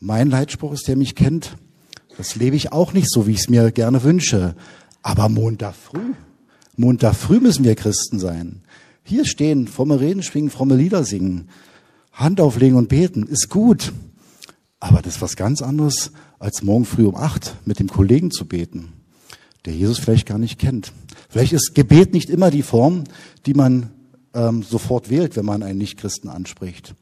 Mein 0.00 0.30
Leitspruch 0.30 0.72
ist, 0.72 0.88
der 0.88 0.96
mich 0.96 1.14
kennt, 1.14 1.56
das 2.16 2.34
lebe 2.34 2.56
ich 2.56 2.72
auch 2.72 2.92
nicht 2.92 3.10
so, 3.10 3.26
wie 3.26 3.32
ich 3.32 3.40
es 3.40 3.48
mir 3.48 3.70
gerne 3.70 4.02
wünsche. 4.02 4.54
Aber 5.02 5.28
Montag 5.28 5.74
früh, 5.74 6.12
Montag 6.76 7.14
früh 7.14 7.40
müssen 7.40 7.64
wir 7.64 7.74
Christen 7.74 8.18
sein. 8.18 8.62
Hier 9.04 9.24
stehen, 9.24 9.68
fromme 9.68 10.00
Reden 10.00 10.22
schwingen, 10.22 10.50
fromme 10.50 10.76
Lieder 10.76 11.04
singen, 11.04 11.48
Hand 12.12 12.40
auflegen 12.40 12.76
und 12.76 12.88
beten, 12.88 13.26
ist 13.26 13.48
gut. 13.48 13.92
Aber 14.80 15.00
das 15.00 15.16
ist 15.16 15.22
was 15.22 15.36
ganz 15.36 15.62
anderes, 15.62 16.12
als 16.42 16.62
morgen 16.62 16.84
früh 16.84 17.06
um 17.06 17.14
acht 17.14 17.54
mit 17.64 17.78
dem 17.78 17.88
Kollegen 17.88 18.32
zu 18.32 18.46
beten, 18.46 18.92
der 19.64 19.74
Jesus 19.74 20.00
vielleicht 20.00 20.26
gar 20.26 20.38
nicht 20.38 20.58
kennt. 20.58 20.92
Vielleicht 21.28 21.52
ist 21.52 21.72
Gebet 21.74 22.12
nicht 22.12 22.28
immer 22.28 22.50
die 22.50 22.64
Form, 22.64 23.04
die 23.46 23.54
man 23.54 23.90
ähm, 24.34 24.64
sofort 24.64 25.08
wählt, 25.08 25.36
wenn 25.36 25.44
man 25.44 25.62
einen 25.62 25.78
Nichtchristen 25.78 26.28
anspricht. 26.28 26.96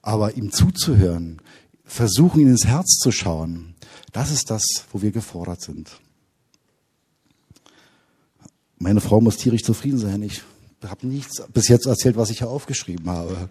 Aber 0.00 0.36
ihm 0.38 0.50
zuzuhören, 0.50 1.42
versuchen, 1.84 2.40
ihn 2.40 2.48
ins 2.48 2.64
Herz 2.64 2.98
zu 2.98 3.12
schauen, 3.12 3.74
das 4.12 4.32
ist 4.32 4.50
das, 4.50 4.64
wo 4.90 5.02
wir 5.02 5.10
gefordert 5.10 5.60
sind. 5.60 5.90
Meine 8.78 9.02
Frau 9.02 9.20
muss 9.20 9.36
tierisch 9.36 9.64
zufrieden 9.64 9.98
sein. 9.98 10.22
Ich 10.22 10.40
habe 10.82 11.06
nichts 11.06 11.42
bis 11.52 11.68
jetzt 11.68 11.84
erzählt, 11.84 12.16
was 12.16 12.30
ich 12.30 12.38
hier 12.38 12.48
aufgeschrieben 12.48 13.10
habe. 13.10 13.50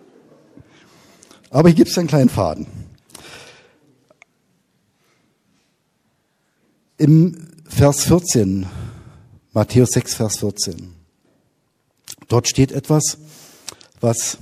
Aber 1.50 1.68
hier 1.68 1.76
gibt 1.76 1.90
es 1.90 1.98
einen 1.98 2.08
kleinen 2.08 2.30
Faden. 2.30 2.66
Im 6.98 7.36
Vers 7.68 8.04
14, 8.04 8.64
Matthäus 9.52 9.90
6, 9.90 10.14
Vers 10.14 10.38
14, 10.38 10.94
dort 12.28 12.48
steht 12.48 12.72
etwas, 12.72 13.18
was 14.00 14.38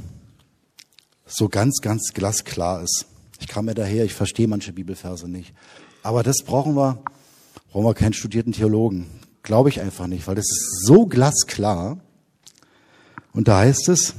so 1.26 1.48
ganz, 1.48 1.80
ganz 1.80 2.12
glasklar 2.14 2.84
ist. 2.84 3.06
Ich 3.40 3.48
kam 3.48 3.66
ja 3.66 3.74
daher, 3.74 4.04
ich 4.04 4.14
verstehe 4.14 4.46
manche 4.46 4.72
Bibelverse 4.72 5.28
nicht. 5.28 5.52
Aber 6.04 6.22
das 6.22 6.44
brauchen 6.44 6.76
wir, 6.76 7.02
brauchen 7.72 7.86
wir 7.86 7.94
keinen 7.94 8.12
studierten 8.12 8.52
Theologen. 8.52 9.06
Glaube 9.42 9.68
ich 9.68 9.80
einfach 9.80 10.06
nicht, 10.06 10.28
weil 10.28 10.36
das 10.36 10.48
ist 10.48 10.84
so 10.86 11.06
glasklar. 11.06 11.98
Und 13.32 13.48
da 13.48 13.58
heißt 13.58 13.88
es, 13.88 14.14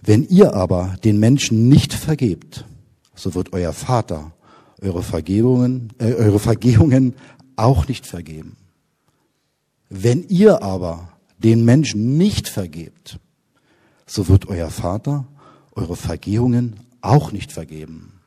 wenn 0.00 0.22
ihr 0.28 0.54
aber 0.54 0.96
den 1.02 1.18
Menschen 1.18 1.68
nicht 1.68 1.92
vergebt, 1.92 2.64
so 3.16 3.34
wird 3.34 3.52
euer 3.52 3.72
Vater 3.72 4.32
eure 4.80 5.02
Vergebungen, 5.02 5.92
äh, 5.98 6.14
eure 6.14 6.38
Vergehungen 6.38 7.14
auch 7.58 7.88
nicht 7.88 8.06
vergeben. 8.06 8.56
Wenn 9.88 10.28
ihr 10.28 10.62
aber 10.62 11.12
den 11.38 11.64
Menschen 11.64 12.18
nicht 12.18 12.48
vergebt, 12.48 13.18
so 14.06 14.28
wird 14.28 14.48
euer 14.48 14.70
Vater 14.70 15.26
eure 15.74 15.96
Vergehungen 15.96 16.80
auch 17.00 17.32
nicht 17.32 17.52
vergeben. 17.52 18.20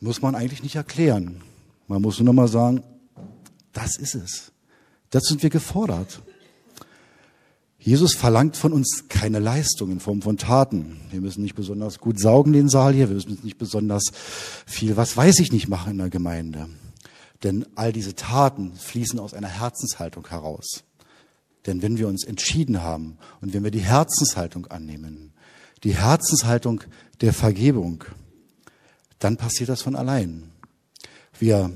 Muss 0.00 0.20
man 0.20 0.34
eigentlich 0.34 0.62
nicht 0.62 0.76
erklären. 0.76 1.40
Man 1.88 2.02
muss 2.02 2.18
nur 2.18 2.26
noch 2.26 2.32
mal 2.32 2.48
sagen, 2.48 2.82
das 3.72 3.96
ist 3.96 4.14
es. 4.14 4.52
Das 5.10 5.24
sind 5.24 5.42
wir 5.42 5.50
gefordert. 5.50 6.20
Jesus 7.78 8.14
verlangt 8.14 8.56
von 8.56 8.72
uns 8.72 9.04
keine 9.08 9.40
Leistung 9.40 9.90
in 9.90 10.00
Form 10.00 10.22
von 10.22 10.36
Taten. 10.36 11.00
Wir 11.10 11.20
müssen 11.20 11.42
nicht 11.42 11.56
besonders 11.56 11.98
gut 11.98 12.20
saugen 12.20 12.52
den 12.52 12.68
Saal 12.68 12.94
hier, 12.94 13.08
wir 13.08 13.16
müssen 13.16 13.38
nicht 13.42 13.58
besonders 13.58 14.04
viel, 14.66 14.96
was 14.96 15.16
weiß 15.16 15.40
ich 15.40 15.50
nicht, 15.50 15.68
machen 15.68 15.92
in 15.92 15.98
der 15.98 16.10
Gemeinde. 16.10 16.68
Denn 17.42 17.66
all 17.74 17.92
diese 17.92 18.14
Taten 18.14 18.74
fließen 18.74 19.18
aus 19.18 19.34
einer 19.34 19.48
Herzenshaltung 19.48 20.28
heraus. 20.28 20.84
Denn 21.66 21.82
wenn 21.82 21.98
wir 21.98 22.08
uns 22.08 22.24
entschieden 22.24 22.82
haben 22.82 23.18
und 23.40 23.52
wenn 23.54 23.64
wir 23.64 23.70
die 23.70 23.80
Herzenshaltung 23.80 24.66
annehmen, 24.66 25.32
die 25.84 25.96
Herzenshaltung 25.96 26.82
der 27.20 27.32
Vergebung, 27.32 28.04
dann 29.18 29.36
passiert 29.36 29.68
das 29.68 29.82
von 29.82 29.96
allein. 29.96 30.50
Wir 31.38 31.72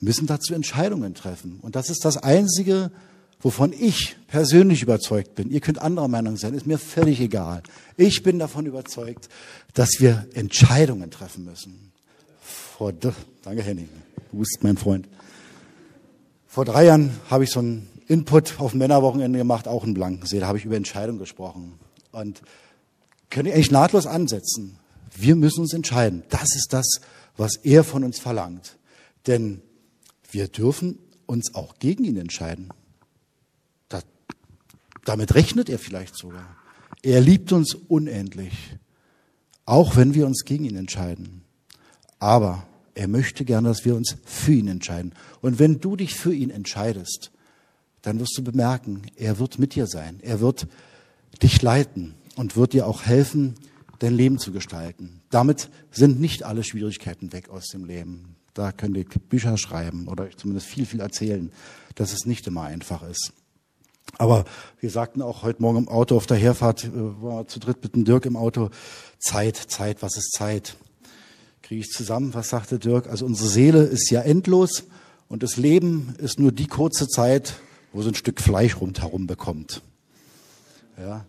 müssen 0.00 0.26
dazu 0.26 0.54
Entscheidungen 0.54 1.14
treffen. 1.14 1.58
Und 1.60 1.76
das 1.76 1.90
ist 1.90 2.04
das 2.04 2.16
Einzige, 2.18 2.90
wovon 3.40 3.72
ich 3.72 4.16
persönlich 4.26 4.82
überzeugt 4.82 5.34
bin. 5.34 5.50
Ihr 5.50 5.60
könnt 5.60 5.80
anderer 5.80 6.08
Meinung 6.08 6.36
sein, 6.36 6.54
ist 6.54 6.66
mir 6.66 6.78
völlig 6.78 7.20
egal. 7.20 7.62
Ich 7.96 8.22
bin 8.22 8.38
davon 8.38 8.66
überzeugt, 8.66 9.28
dass 9.74 9.90
wir 9.98 10.26
Entscheidungen 10.34 11.10
treffen 11.10 11.44
müssen. 11.44 11.92
Vor, 12.76 12.92
danke 12.92 13.62
Henning, 13.62 13.88
du 14.30 14.40
bist 14.40 14.58
mein 14.60 14.76
Freund. 14.76 15.08
Vor 16.46 16.66
drei 16.66 16.84
Jahren 16.84 17.10
habe 17.30 17.44
ich 17.44 17.50
so 17.50 17.60
einen 17.60 17.88
Input 18.06 18.60
auf 18.60 18.72
dem 18.72 18.80
Männerwochenende 18.80 19.38
gemacht, 19.38 19.66
auch 19.66 19.84
in 19.84 19.94
Blankensee. 19.94 20.40
Da 20.40 20.46
habe 20.46 20.58
ich 20.58 20.66
über 20.66 20.76
Entscheidungen 20.76 21.18
gesprochen. 21.18 21.78
Und 22.12 22.42
können 23.30 23.50
eigentlich 23.50 23.70
nahtlos 23.70 24.06
ansetzen. 24.06 24.76
Wir 25.16 25.36
müssen 25.36 25.60
uns 25.60 25.72
entscheiden. 25.72 26.22
Das 26.28 26.54
ist 26.54 26.74
das, 26.74 27.00
was 27.38 27.56
er 27.62 27.82
von 27.82 28.04
uns 28.04 28.18
verlangt. 28.18 28.76
Denn 29.26 29.62
wir 30.30 30.48
dürfen 30.48 30.98
uns 31.24 31.54
auch 31.54 31.78
gegen 31.78 32.04
ihn 32.04 32.18
entscheiden. 32.18 32.68
Das, 33.88 34.04
damit 35.06 35.34
rechnet 35.34 35.70
er 35.70 35.78
vielleicht 35.78 36.14
sogar. 36.14 36.56
Er 37.02 37.22
liebt 37.22 37.52
uns 37.52 37.74
unendlich, 37.74 38.52
auch 39.64 39.96
wenn 39.96 40.12
wir 40.12 40.26
uns 40.26 40.44
gegen 40.44 40.66
ihn 40.66 40.76
entscheiden. 40.76 41.45
Aber 42.18 42.66
er 42.94 43.08
möchte 43.08 43.44
gerne, 43.44 43.68
dass 43.68 43.84
wir 43.84 43.94
uns 43.94 44.16
für 44.24 44.52
ihn 44.52 44.68
entscheiden. 44.68 45.12
Und 45.42 45.58
wenn 45.58 45.80
du 45.80 45.96
dich 45.96 46.14
für 46.14 46.34
ihn 46.34 46.50
entscheidest, 46.50 47.30
dann 48.02 48.20
wirst 48.20 48.38
du 48.38 48.42
bemerken, 48.42 49.02
er 49.16 49.38
wird 49.38 49.58
mit 49.58 49.74
dir 49.74 49.86
sein. 49.86 50.20
Er 50.22 50.40
wird 50.40 50.66
dich 51.42 51.60
leiten 51.60 52.14
und 52.36 52.56
wird 52.56 52.72
dir 52.72 52.86
auch 52.86 53.02
helfen, 53.02 53.54
dein 53.98 54.14
Leben 54.14 54.38
zu 54.38 54.52
gestalten. 54.52 55.20
Damit 55.30 55.70
sind 55.90 56.20
nicht 56.20 56.42
alle 56.42 56.64
Schwierigkeiten 56.64 57.32
weg 57.32 57.48
aus 57.48 57.66
dem 57.66 57.84
Leben. 57.84 58.36
Da 58.54 58.72
könnt 58.72 58.96
ihr 58.96 59.04
Bücher 59.04 59.56
schreiben 59.58 60.08
oder 60.08 60.30
zumindest 60.36 60.66
viel, 60.66 60.86
viel 60.86 61.00
erzählen, 61.00 61.52
dass 61.94 62.12
es 62.12 62.24
nicht 62.24 62.46
immer 62.46 62.62
einfach 62.62 63.02
ist. 63.02 63.32
Aber 64.18 64.44
wir 64.80 64.90
sagten 64.90 65.20
auch 65.20 65.42
heute 65.42 65.60
Morgen 65.60 65.78
im 65.78 65.88
Auto 65.88 66.16
auf 66.16 66.26
der 66.26 66.36
Herfahrt, 66.36 66.84
äh, 66.84 66.90
war 66.94 67.46
zu 67.48 67.58
dritt 67.58 67.82
mit 67.82 67.94
dem 67.94 68.04
Dirk 68.04 68.24
im 68.24 68.36
Auto, 68.36 68.70
Zeit, 69.18 69.56
Zeit, 69.56 70.00
was 70.00 70.16
ist 70.16 70.32
Zeit? 70.32 70.76
Kriege 71.66 71.80
ich 71.80 71.90
zusammen, 71.90 72.32
was 72.32 72.50
sagte 72.50 72.78
Dirk? 72.78 73.08
Also 73.08 73.26
unsere 73.26 73.48
Seele 73.48 73.82
ist 73.82 74.08
ja 74.10 74.20
endlos 74.20 74.84
und 75.26 75.42
das 75.42 75.56
Leben 75.56 76.14
ist 76.18 76.38
nur 76.38 76.52
die 76.52 76.68
kurze 76.68 77.08
Zeit, 77.08 77.54
wo 77.92 78.02
so 78.02 78.08
ein 78.08 78.14
Stück 78.14 78.40
Fleisch 78.40 78.80
rundherum 78.80 79.26
bekommt. 79.26 79.82
Ja, 80.96 81.26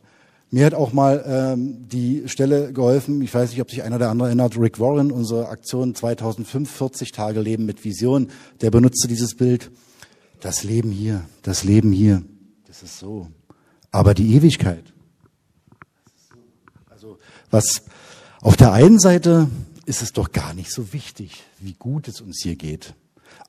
mir 0.52 0.68
hat 0.68 0.76
auch 0.76 0.94
mal 0.94 1.26
ähm, 1.26 1.88
die 1.88 2.30
Stelle 2.30 2.72
geholfen, 2.72 3.20
ich 3.24 3.34
weiß 3.34 3.50
nicht, 3.50 3.62
ob 3.62 3.72
sich 3.72 3.82
einer 3.82 3.98
der 3.98 4.12
andere 4.12 4.28
erinnert, 4.28 4.60
Rick 4.60 4.80
Warren, 4.80 5.12
unsere 5.12 5.50
Aktion 5.50 5.96
2005, 5.96 6.70
40 6.70 7.12
Tage 7.14 7.42
Leben 7.42 7.66
mit 7.66 7.84
Vision, 7.84 8.30
der 8.62 8.70
benutzte 8.70 9.08
dieses 9.08 9.34
Bild. 9.34 9.72
Das 10.40 10.64
Leben 10.64 10.92
hier, 10.92 11.26
das 11.42 11.64
Leben 11.64 11.92
hier, 11.92 12.22
das 12.68 12.84
ist 12.84 13.00
so. 13.00 13.28
Aber 13.90 14.14
die 14.14 14.36
Ewigkeit. 14.36 14.94
Also 16.92 17.18
was 17.50 17.82
auf 18.40 18.56
der 18.56 18.72
einen 18.72 19.00
Seite 19.00 19.48
ist 19.88 20.02
es 20.02 20.12
doch 20.12 20.34
gar 20.34 20.54
nicht 20.54 20.70
so 20.70 20.92
wichtig, 20.92 21.44
wie 21.60 21.74
gut 21.74 22.10
es 22.10 22.20
uns 22.20 22.42
hier 22.44 22.58
geht. 22.58 22.94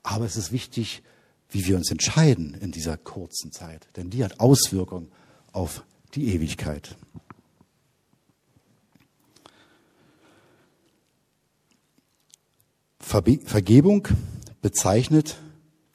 Aber 0.05 0.25
es 0.25 0.37
ist 0.37 0.53
wichtig, 0.53 1.03
wie 1.51 1.67
wir 1.67 1.77
uns 1.77 1.91
entscheiden 1.91 2.55
in 2.55 2.71
dieser 2.71 2.97
kurzen 2.97 3.51
Zeit. 3.51 3.89
Denn 3.97 4.09
die 4.09 4.23
hat 4.23 4.39
Auswirkungen 4.39 5.11
auf 5.51 5.85
die 6.15 6.33
Ewigkeit. 6.33 6.97
Vergebung 13.01 14.07
bezeichnet 14.63 15.39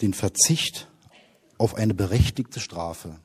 den 0.02 0.14
Verzicht 0.14 0.90
auf 1.58 1.76
eine 1.76 1.94
berechtigte 1.94 2.60
Strafe. 2.60 3.18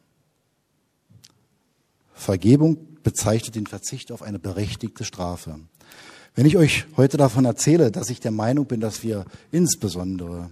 Vergebung 2.14 2.98
bezeichnet 3.02 3.56
den 3.56 3.66
Verzicht 3.66 4.12
auf 4.12 4.22
eine 4.22 4.38
berechtigte 4.38 5.04
Strafe. 5.04 5.58
Wenn 6.38 6.46
ich 6.46 6.56
euch 6.56 6.86
heute 6.96 7.16
davon 7.16 7.44
erzähle, 7.46 7.90
dass 7.90 8.10
ich 8.10 8.20
der 8.20 8.30
Meinung 8.30 8.66
bin, 8.66 8.78
dass 8.78 9.02
wir 9.02 9.24
insbesondere 9.50 10.50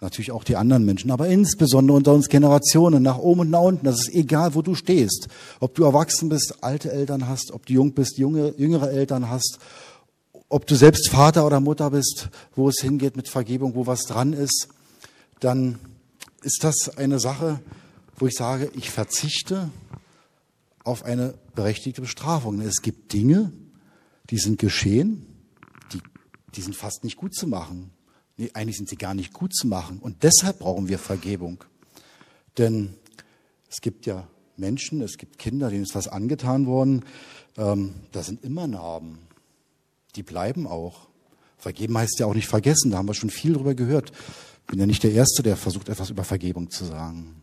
natürlich 0.00 0.32
auch 0.32 0.42
die 0.42 0.56
anderen 0.56 0.84
Menschen, 0.84 1.12
aber 1.12 1.28
insbesondere 1.28 1.96
unter 1.96 2.12
uns 2.12 2.28
Generationen, 2.28 3.04
nach 3.04 3.18
oben 3.18 3.42
und 3.42 3.50
nach 3.50 3.60
unten. 3.60 3.84
Das 3.84 4.00
ist 4.00 4.14
egal, 4.16 4.56
wo 4.56 4.62
du 4.62 4.74
stehst. 4.74 5.28
Ob 5.60 5.76
du 5.76 5.84
erwachsen 5.84 6.28
bist, 6.28 6.56
alte 6.60 6.90
Eltern 6.90 7.28
hast, 7.28 7.52
ob 7.52 7.66
du 7.66 7.74
jung 7.74 7.92
bist, 7.92 8.18
junge, 8.18 8.52
jüngere 8.58 8.90
Eltern 8.90 9.30
hast, 9.30 9.60
ob 10.48 10.66
du 10.66 10.74
selbst 10.74 11.08
Vater 11.08 11.46
oder 11.46 11.60
Mutter 11.60 11.90
bist, 11.90 12.28
wo 12.56 12.68
es 12.68 12.80
hingeht 12.80 13.16
mit 13.16 13.28
Vergebung, 13.28 13.76
wo 13.76 13.86
was 13.86 14.00
dran 14.06 14.32
ist, 14.32 14.66
dann 15.38 15.78
ist 16.42 16.64
das 16.64 16.98
eine 16.98 17.20
Sache, 17.20 17.60
wo 18.16 18.26
ich 18.26 18.34
sage, 18.34 18.72
ich 18.74 18.90
verzichte 18.90 19.70
auf 20.82 21.04
eine 21.04 21.34
berechtigte 21.54 22.00
Bestrafung. 22.00 22.60
Es 22.60 22.82
gibt 22.82 23.12
Dinge, 23.12 23.52
die 24.30 24.38
sind 24.38 24.58
geschehen, 24.58 25.26
die, 25.92 26.00
die 26.54 26.60
sind 26.60 26.76
fast 26.76 27.04
nicht 27.04 27.16
gut 27.16 27.34
zu 27.34 27.46
machen. 27.46 27.90
Nee, 28.36 28.50
eigentlich 28.54 28.76
sind 28.76 28.88
sie 28.88 28.96
gar 28.96 29.14
nicht 29.14 29.32
gut 29.32 29.54
zu 29.54 29.66
machen. 29.66 29.98
Und 29.98 30.22
deshalb 30.22 30.58
brauchen 30.58 30.88
wir 30.88 30.98
Vergebung. 30.98 31.64
Denn 32.58 32.94
es 33.70 33.80
gibt 33.80 34.06
ja 34.06 34.26
Menschen, 34.56 35.00
es 35.00 35.16
gibt 35.16 35.38
Kinder, 35.38 35.70
denen 35.70 35.82
ist 35.82 35.94
was 35.94 36.08
angetan 36.08 36.66
worden. 36.66 37.04
Ähm, 37.56 37.94
da 38.12 38.22
sind 38.22 38.44
immer 38.44 38.66
Narben. 38.66 39.18
Die 40.16 40.22
bleiben 40.22 40.66
auch. 40.66 41.08
Vergeben 41.58 41.96
heißt 41.96 42.18
ja 42.18 42.26
auch 42.26 42.34
nicht 42.34 42.48
vergessen. 42.48 42.90
Da 42.90 42.98
haben 42.98 43.08
wir 43.08 43.14
schon 43.14 43.30
viel 43.30 43.54
drüber 43.54 43.74
gehört. 43.74 44.12
Ich 44.60 44.66
bin 44.66 44.78
ja 44.78 44.86
nicht 44.86 45.02
der 45.02 45.12
Erste, 45.12 45.42
der 45.42 45.56
versucht, 45.56 45.88
etwas 45.88 46.10
über 46.10 46.24
Vergebung 46.24 46.70
zu 46.70 46.84
sagen. 46.84 47.42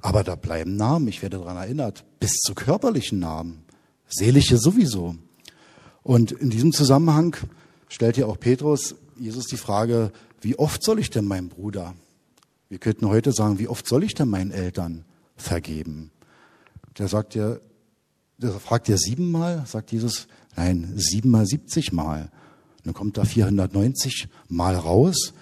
Aber 0.00 0.24
da 0.24 0.34
bleiben 0.34 0.76
Namen. 0.76 1.08
Ich 1.08 1.22
werde 1.22 1.38
daran 1.38 1.56
erinnert. 1.56 2.04
Bis 2.20 2.32
zu 2.40 2.54
körperlichen 2.54 3.18
Namen. 3.18 3.64
Seelische 4.08 4.58
sowieso. 4.58 5.16
Und 6.02 6.32
in 6.32 6.50
diesem 6.50 6.72
Zusammenhang 6.72 7.36
stellt 7.88 8.16
ja 8.16 8.26
auch 8.26 8.38
Petrus 8.38 8.96
Jesus 9.18 9.46
die 9.46 9.56
Frage, 9.56 10.12
wie 10.40 10.58
oft 10.58 10.82
soll 10.82 10.98
ich 10.98 11.10
denn 11.10 11.26
meinem 11.26 11.48
Bruder, 11.48 11.94
wir 12.68 12.78
könnten 12.78 13.06
heute 13.08 13.32
sagen, 13.32 13.58
wie 13.58 13.68
oft 13.68 13.86
soll 13.86 14.02
ich 14.02 14.14
denn 14.14 14.28
meinen 14.28 14.50
Eltern 14.50 15.04
vergeben? 15.36 16.10
Der 16.98 17.06
sagt 17.06 17.34
ja, 17.34 17.58
der 18.38 18.52
fragt 18.52 18.88
ja 18.88 18.96
siebenmal, 18.96 19.64
sagt 19.66 19.92
Jesus, 19.92 20.26
nein, 20.56 20.92
siebenmal 20.96 21.46
siebzig 21.46 21.92
Mal. 21.92 22.30
dann 22.84 22.94
kommt 22.94 23.18
da 23.18 23.24
490 23.24 24.28
Mal 24.48 24.74
raus. 24.74 25.34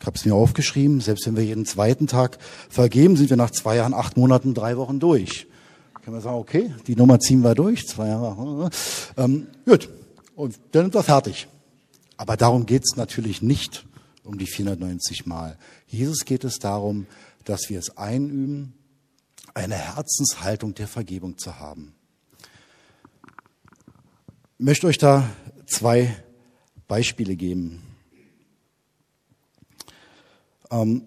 Ich 0.00 0.06
habe 0.06 0.16
es 0.16 0.24
mir 0.24 0.34
aufgeschrieben, 0.34 1.00
selbst 1.00 1.26
wenn 1.26 1.36
wir 1.36 1.44
jeden 1.44 1.64
zweiten 1.64 2.06
Tag 2.06 2.38
vergeben, 2.68 3.16
sind 3.16 3.30
wir 3.30 3.36
nach 3.36 3.50
zwei 3.50 3.76
Jahren, 3.76 3.94
acht 3.94 4.16
Monaten, 4.16 4.52
drei 4.52 4.76
Wochen 4.76 4.98
durch. 4.98 5.46
Können 6.02 6.16
wir 6.16 6.20
sagen, 6.22 6.38
okay, 6.38 6.74
die 6.86 6.96
Nummer 6.96 7.20
ziehen 7.20 7.42
wir 7.42 7.54
durch, 7.54 7.86
zwei 7.86 8.08
Jahre. 8.08 8.70
Ähm, 9.16 9.48
gut, 9.66 9.88
und 10.34 10.58
dann 10.72 10.84
sind 10.84 10.94
wir 10.94 11.02
fertig. 11.02 11.46
Aber 12.16 12.36
darum 12.36 12.66
geht 12.66 12.84
es 12.84 12.96
natürlich 12.96 13.42
nicht 13.42 13.86
um 14.24 14.38
die 14.38 14.46
490 14.46 15.26
Mal. 15.26 15.58
Jesus 15.86 16.24
geht 16.24 16.44
es 16.44 16.58
darum, 16.58 17.06
dass 17.44 17.68
wir 17.68 17.78
es 17.78 17.96
einüben, 17.96 18.74
eine 19.54 19.74
Herzenshaltung 19.74 20.74
der 20.74 20.86
Vergebung 20.86 21.36
zu 21.36 21.58
haben. 21.58 21.94
Ich 24.58 24.64
möchte 24.64 24.86
euch 24.86 24.98
da 24.98 25.28
zwei 25.66 26.16
Beispiele 26.88 27.36
geben. 27.36 27.82
Ähm, 30.70 31.06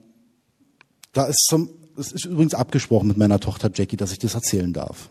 da 1.13 1.25
ist 1.25 1.45
zum, 1.47 1.69
es 1.97 2.12
ist 2.12 2.25
übrigens 2.25 2.53
abgesprochen 2.53 3.07
mit 3.07 3.17
meiner 3.17 3.39
Tochter 3.39 3.71
Jackie, 3.73 3.97
dass 3.97 4.12
ich 4.12 4.19
das 4.19 4.35
erzählen 4.35 4.73
darf. 4.73 5.09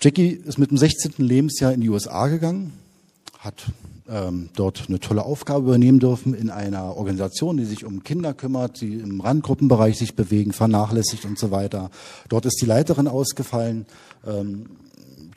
Jackie 0.00 0.28
ist 0.30 0.58
mit 0.58 0.70
dem 0.70 0.78
16. 0.78 1.14
Lebensjahr 1.18 1.72
in 1.72 1.80
die 1.80 1.90
USA 1.90 2.28
gegangen 2.28 2.72
hat 3.38 3.72
ähm, 4.06 4.50
dort 4.54 4.84
eine 4.88 5.00
tolle 5.00 5.24
Aufgabe 5.24 5.64
übernehmen 5.64 5.98
dürfen 5.98 6.34
in 6.34 6.50
einer 6.50 6.96
Organisation, 6.96 7.56
die 7.56 7.64
sich 7.64 7.84
um 7.84 8.02
Kinder 8.04 8.34
kümmert, 8.34 8.80
die 8.80 8.94
im 8.94 9.20
Randgruppenbereich 9.20 9.96
sich 9.96 10.14
bewegen, 10.14 10.52
vernachlässigt 10.52 11.24
und 11.24 11.38
so 11.38 11.50
weiter. 11.50 11.90
Dort 12.28 12.44
ist 12.44 12.60
die 12.60 12.66
Leiterin 12.66 13.08
ausgefallen. 13.08 13.86
Ähm, 14.26 14.66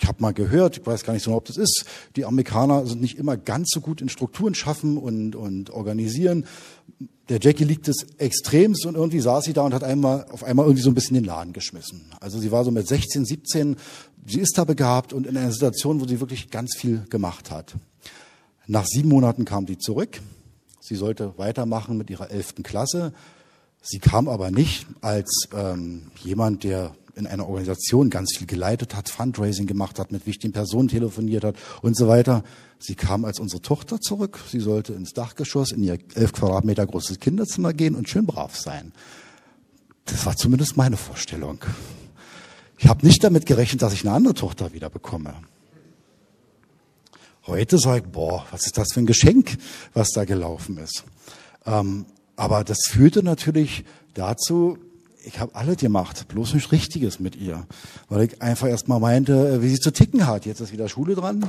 ich 0.01 0.07
habe 0.07 0.21
mal 0.21 0.33
gehört, 0.33 0.77
ich 0.77 0.85
weiß 0.85 1.05
gar 1.05 1.13
nicht 1.13 1.23
so, 1.23 1.33
ob 1.33 1.45
das 1.45 1.55
ist, 1.55 1.85
die 2.17 2.25
Amerikaner 2.25 2.85
sind 2.85 2.99
nicht 2.99 3.17
immer 3.17 3.37
ganz 3.37 3.69
so 3.71 3.79
gut 3.79 4.01
in 4.01 4.09
Strukturen 4.09 4.53
schaffen 4.53 4.97
und, 4.97 5.33
und 5.35 5.69
organisieren. 5.69 6.45
Der 7.29 7.39
Jackie 7.41 7.63
liegt 7.63 7.87
es 7.87 8.05
extremst 8.17 8.85
und 8.85 8.95
irgendwie 8.95 9.21
saß 9.21 9.45
sie 9.45 9.53
da 9.53 9.61
und 9.63 9.73
hat 9.73 9.83
einmal 9.83 10.25
auf 10.29 10.43
einmal 10.43 10.65
irgendwie 10.65 10.83
so 10.83 10.89
ein 10.89 10.93
bisschen 10.93 11.15
den 11.15 11.23
Laden 11.23 11.53
geschmissen. 11.53 12.01
Also 12.19 12.37
sie 12.39 12.51
war 12.51 12.65
so 12.65 12.71
mit 12.71 12.87
16, 12.87 13.25
17, 13.25 13.77
sie 14.25 14.39
ist 14.39 14.57
da 14.57 14.65
begabt 14.65 15.13
und 15.13 15.25
in 15.25 15.37
einer 15.37 15.51
Situation, 15.51 16.01
wo 16.01 16.05
sie 16.05 16.19
wirklich 16.19 16.51
ganz 16.51 16.75
viel 16.75 17.05
gemacht 17.09 17.49
hat. 17.49 17.75
Nach 18.67 18.85
sieben 18.85 19.09
Monaten 19.09 19.45
kam 19.45 19.67
sie 19.67 19.77
zurück. 19.77 20.21
Sie 20.79 20.95
sollte 20.95 21.37
weitermachen 21.37 21.97
mit 21.97 22.09
ihrer 22.09 22.29
elften 22.29 22.63
Klasse. 22.63 23.13
Sie 23.81 23.99
kam 23.99 24.27
aber 24.27 24.51
nicht 24.51 24.85
als 25.01 25.47
ähm, 25.53 26.11
jemand, 26.23 26.63
der 26.63 26.95
in 27.15 27.27
einer 27.27 27.45
Organisation 27.47 28.09
ganz 28.09 28.35
viel 28.35 28.47
geleitet 28.47 28.95
hat, 28.95 29.09
Fundraising 29.09 29.67
gemacht 29.67 29.99
hat, 29.99 30.11
mit 30.11 30.25
wichtigen 30.25 30.53
Personen 30.53 30.87
telefoniert 30.87 31.43
hat 31.43 31.55
und 31.81 31.95
so 31.95 32.07
weiter. 32.07 32.43
Sie 32.79 32.95
kam 32.95 33.23
als 33.23 33.39
unsere 33.39 33.61
Tochter 33.61 33.99
zurück. 34.01 34.39
Sie 34.49 34.59
sollte 34.59 34.93
ins 34.93 35.13
Dachgeschoss 35.13 35.71
in 35.71 35.83
ihr 35.83 35.99
elf 36.15 36.33
Quadratmeter 36.33 36.85
großes 36.85 37.19
Kinderzimmer 37.19 37.73
gehen 37.73 37.95
und 37.95 38.09
schön 38.09 38.25
brav 38.25 38.57
sein. 38.57 38.93
Das 40.05 40.25
war 40.25 40.35
zumindest 40.35 40.75
meine 40.75 40.97
Vorstellung. 40.97 41.59
Ich 42.77 42.87
habe 42.87 43.05
nicht 43.05 43.23
damit 43.23 43.45
gerechnet, 43.45 43.81
dass 43.81 43.93
ich 43.93 44.05
eine 44.05 44.15
andere 44.15 44.33
Tochter 44.33 44.73
wieder 44.73 44.89
bekomme. 44.89 45.35
Heute 47.45 47.77
sage 47.77 48.05
ich, 48.05 48.11
boah, 48.11 48.45
was 48.51 48.65
ist 48.65 48.77
das 48.77 48.93
für 48.93 49.01
ein 49.01 49.05
Geschenk, 49.05 49.57
was 49.93 50.09
da 50.09 50.25
gelaufen 50.25 50.77
ist. 50.77 51.03
Ähm, 51.65 52.05
aber 52.35 52.63
das 52.63 52.79
führte 52.89 53.21
natürlich 53.21 53.85
dazu, 54.13 54.77
ich 55.25 55.39
habe 55.39 55.55
alles 55.55 55.77
gemacht, 55.77 56.27
bloß 56.27 56.53
nicht 56.53 56.71
Richtiges 56.71 57.19
mit 57.19 57.35
ihr. 57.35 57.65
Weil 58.09 58.23
ich 58.23 58.41
einfach 58.41 58.67
erstmal 58.67 58.99
meinte, 58.99 59.61
wie 59.61 59.69
sie 59.69 59.79
zu 59.79 59.91
ticken 59.91 60.27
hat. 60.27 60.45
Jetzt 60.45 60.59
ist 60.59 60.71
wieder 60.71 60.89
Schule 60.89 61.15
dran. 61.15 61.45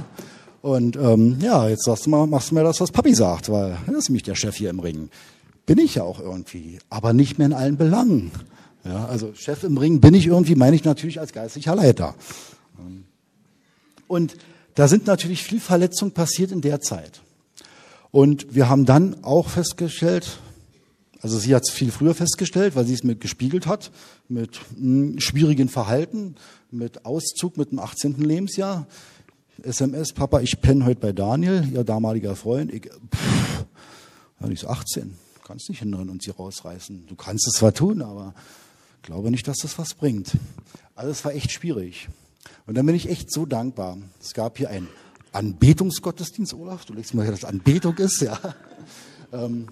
Und 0.63 0.97
ähm, 0.97 1.39
ja, 1.41 1.69
jetzt 1.69 1.85
sagst 1.85 2.07
du 2.07 2.11
mal, 2.11 2.27
machst 2.27 2.51
du 2.51 2.55
mir 2.55 2.65
das, 2.65 2.81
was 2.81 2.91
Papi 2.91 3.15
sagt, 3.15 3.51
weil 3.51 3.77
das 3.87 3.97
ist 3.97 4.09
nämlich 4.09 4.23
der 4.23 4.35
Chef 4.35 4.57
hier 4.57 4.71
im 4.71 4.81
Ring. 4.81 5.11
Bin 5.67 5.79
ich 5.79 5.97
ja 5.97 6.05
auch 6.05 6.21
irgendwie, 6.21 6.79
aber 6.89 7.13
nicht 7.13 7.39
mehr 7.39 7.47
in 7.47 7.53
allen 7.53 7.77
Belangen. 7.77 8.31
Ja, 8.85 9.07
also 9.07 9.35
Chef 9.35 9.65
im 9.65 9.79
Ring 9.79 10.01
bin 10.01 10.15
ich 10.15 10.27
irgendwie, 10.27 10.55
meine 10.55 10.77
ich 10.77 10.85
natürlich 10.85 11.21
als 11.21 11.33
geistlicher 11.33 11.75
Leiter. 11.75 12.15
Und 14.07 14.37
da 14.75 14.89
sind 14.89 15.07
natürlich 15.07 15.43
viel 15.43 15.61
Verletzungen 15.61 16.13
passiert 16.13 16.51
in 16.51 16.61
der 16.61 16.81
Zeit. 16.81 17.23
Und 18.11 18.55
wir 18.55 18.69
haben 18.69 18.85
dann 18.85 19.23
auch 19.23 19.49
festgestellt, 19.49 20.39
also 21.25 21.39
sie 21.39 21.55
hat 21.55 21.63
es 21.63 21.71
viel 21.71 21.91
früher 21.91 22.15
festgestellt, 22.15 22.77
weil 22.77 22.85
sie 22.85 22.93
es 22.93 23.03
mit 23.03 23.23
gespiegelt 23.23 23.67
hat, 23.67 23.91
mit 24.29 24.61
hm, 24.77 25.19
schwierigen 25.19 25.71
Verhalten, 25.71 26.35
mit 26.71 27.07
Auszug 27.07 27.57
mit 27.57 27.71
dem 27.71 27.79
18. 27.79 28.17
Lebensjahr. 28.21 28.87
SMS, 29.63 30.13
Papa, 30.13 30.41
ich 30.41 30.61
penne 30.61 30.85
heute 30.85 31.01
bei 31.01 31.13
Daniel, 31.13 31.67
ihr 31.73 31.83
damaliger 31.83 32.37
Freund. 32.37 32.71
Ich, 32.75 32.91
pff, 32.91 33.65
ja, 34.39 34.49
die 34.49 34.53
ist 34.53 34.67
18, 34.67 35.15
kannst 35.47 35.71
nicht 35.71 35.79
hindern 35.79 36.11
und 36.11 36.23
sie 36.23 36.31
rausreißen. 36.31 37.07
Du 37.07 37.15
kannst 37.15 37.49
es 37.49 37.55
zwar 37.55 37.73
tun, 37.73 38.03
aber 38.03 38.35
glaube 39.01 39.31
nicht, 39.31 39.49
dass 39.49 39.57
das 39.63 39.79
was 39.79 39.95
bringt. 39.95 40.33
Also 40.95 41.11
es 41.11 41.25
war 41.25 41.33
echt 41.33 41.53
schwierig. 41.53 42.09
Und 42.67 42.77
dann 42.77 42.85
bin 42.85 42.95
ich 42.95 43.09
echt 43.09 43.33
so 43.33 43.47
dankbar. 43.47 43.97
Es 44.21 44.35
gab 44.35 44.59
hier 44.59 44.69
einen 44.69 44.89
Anbetungsgottesdienst, 45.33 46.53
Olaf. 46.53 46.85
Du 46.85 46.93
legst 46.93 47.15
mal, 47.15 47.27
dass 47.27 47.47
Anbetung 47.47 47.97
ist, 47.97 48.21
ja. 48.21 48.39
Ähm, 49.33 49.69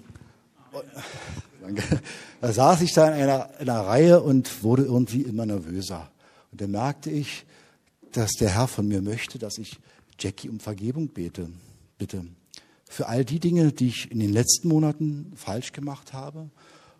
da 2.41 2.53
saß 2.53 2.81
ich 2.81 2.93
da 2.93 3.07
in 3.07 3.13
einer, 3.13 3.49
in 3.59 3.69
einer 3.69 3.85
Reihe 3.85 4.21
und 4.21 4.63
wurde 4.63 4.83
irgendwie 4.83 5.21
immer 5.21 5.45
nervöser. 5.45 6.11
Und 6.51 6.61
dann 6.61 6.71
merkte 6.71 7.09
ich, 7.09 7.45
dass 8.11 8.31
der 8.33 8.49
Herr 8.49 8.67
von 8.67 8.87
mir 8.87 9.01
möchte, 9.01 9.39
dass 9.39 9.57
ich 9.57 9.79
Jackie 10.19 10.49
um 10.49 10.59
Vergebung 10.59 11.07
bete, 11.07 11.49
bitte. 11.97 12.25
Für 12.87 13.07
all 13.07 13.25
die 13.25 13.39
Dinge, 13.39 13.71
die 13.71 13.87
ich 13.87 14.11
in 14.11 14.19
den 14.19 14.31
letzten 14.31 14.67
Monaten 14.67 15.33
falsch 15.35 15.71
gemacht 15.71 16.13
habe, 16.13 16.49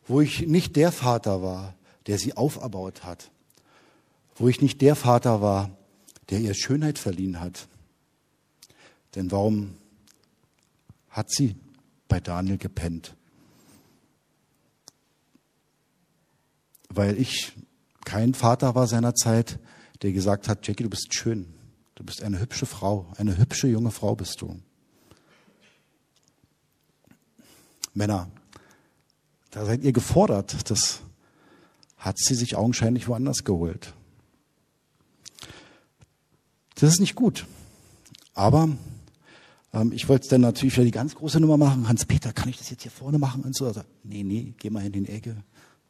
wo 0.07 0.21
ich 0.21 0.47
nicht 0.47 0.75
der 0.75 0.91
Vater 0.91 1.43
war, 1.43 1.75
der 2.07 2.17
sie 2.17 2.35
auferbaut 2.35 3.03
hat, 3.03 3.29
wo 4.35 4.47
ich 4.47 4.61
nicht 4.61 4.81
der 4.81 4.95
Vater 4.95 5.41
war, 5.41 5.69
der 6.29 6.39
ihr 6.39 6.53
Schönheit 6.53 6.97
verliehen 6.97 7.39
hat. 7.39 7.67
Denn 9.15 9.31
warum 9.31 9.75
hat 11.09 11.31
sie 11.31 11.55
bei 12.07 12.19
Daniel 12.19 12.57
gepennt? 12.57 13.15
Weil 16.95 17.19
ich 17.19 17.53
kein 18.05 18.33
Vater 18.33 18.75
war 18.75 18.87
seiner 18.87 19.15
Zeit, 19.15 19.59
der 20.01 20.11
gesagt 20.11 20.47
hat, 20.47 20.67
Jackie, 20.67 20.83
du 20.83 20.89
bist 20.89 21.13
schön. 21.13 21.53
Du 21.95 22.03
bist 22.03 22.21
eine 22.21 22.39
hübsche 22.39 22.65
Frau. 22.65 23.11
Eine 23.17 23.37
hübsche 23.37 23.67
junge 23.67 23.91
Frau 23.91 24.15
bist 24.15 24.41
du. 24.41 24.59
Männer, 27.93 28.29
da 29.51 29.65
seid 29.65 29.83
ihr 29.83 29.93
gefordert. 29.93 30.69
Das 30.69 31.01
hat 31.97 32.17
sie 32.17 32.35
sich 32.35 32.55
augenscheinlich 32.55 33.07
woanders 33.07 33.43
geholt. 33.43 33.93
Das 36.75 36.91
ist 36.91 36.99
nicht 36.99 37.15
gut. 37.15 37.45
Aber 38.33 38.69
ähm, 39.73 39.91
ich 39.91 40.09
wollte 40.09 40.27
dann 40.27 40.41
natürlich 40.41 40.75
wieder 40.75 40.85
die 40.85 40.91
ganz 40.91 41.15
große 41.15 41.39
Nummer 41.39 41.57
machen. 41.57 41.87
Hans-Peter, 41.87 42.33
kann 42.33 42.49
ich 42.49 42.57
das 42.57 42.69
jetzt 42.69 42.83
hier 42.83 42.91
vorne 42.91 43.19
machen? 43.19 43.43
Und 43.43 43.55
so. 43.55 43.67
Also, 43.67 43.81
nee, 44.03 44.23
nee, 44.23 44.53
geh 44.57 44.69
mal 44.69 44.85
in 44.85 44.91
die 44.91 45.09
Ecke. 45.09 45.43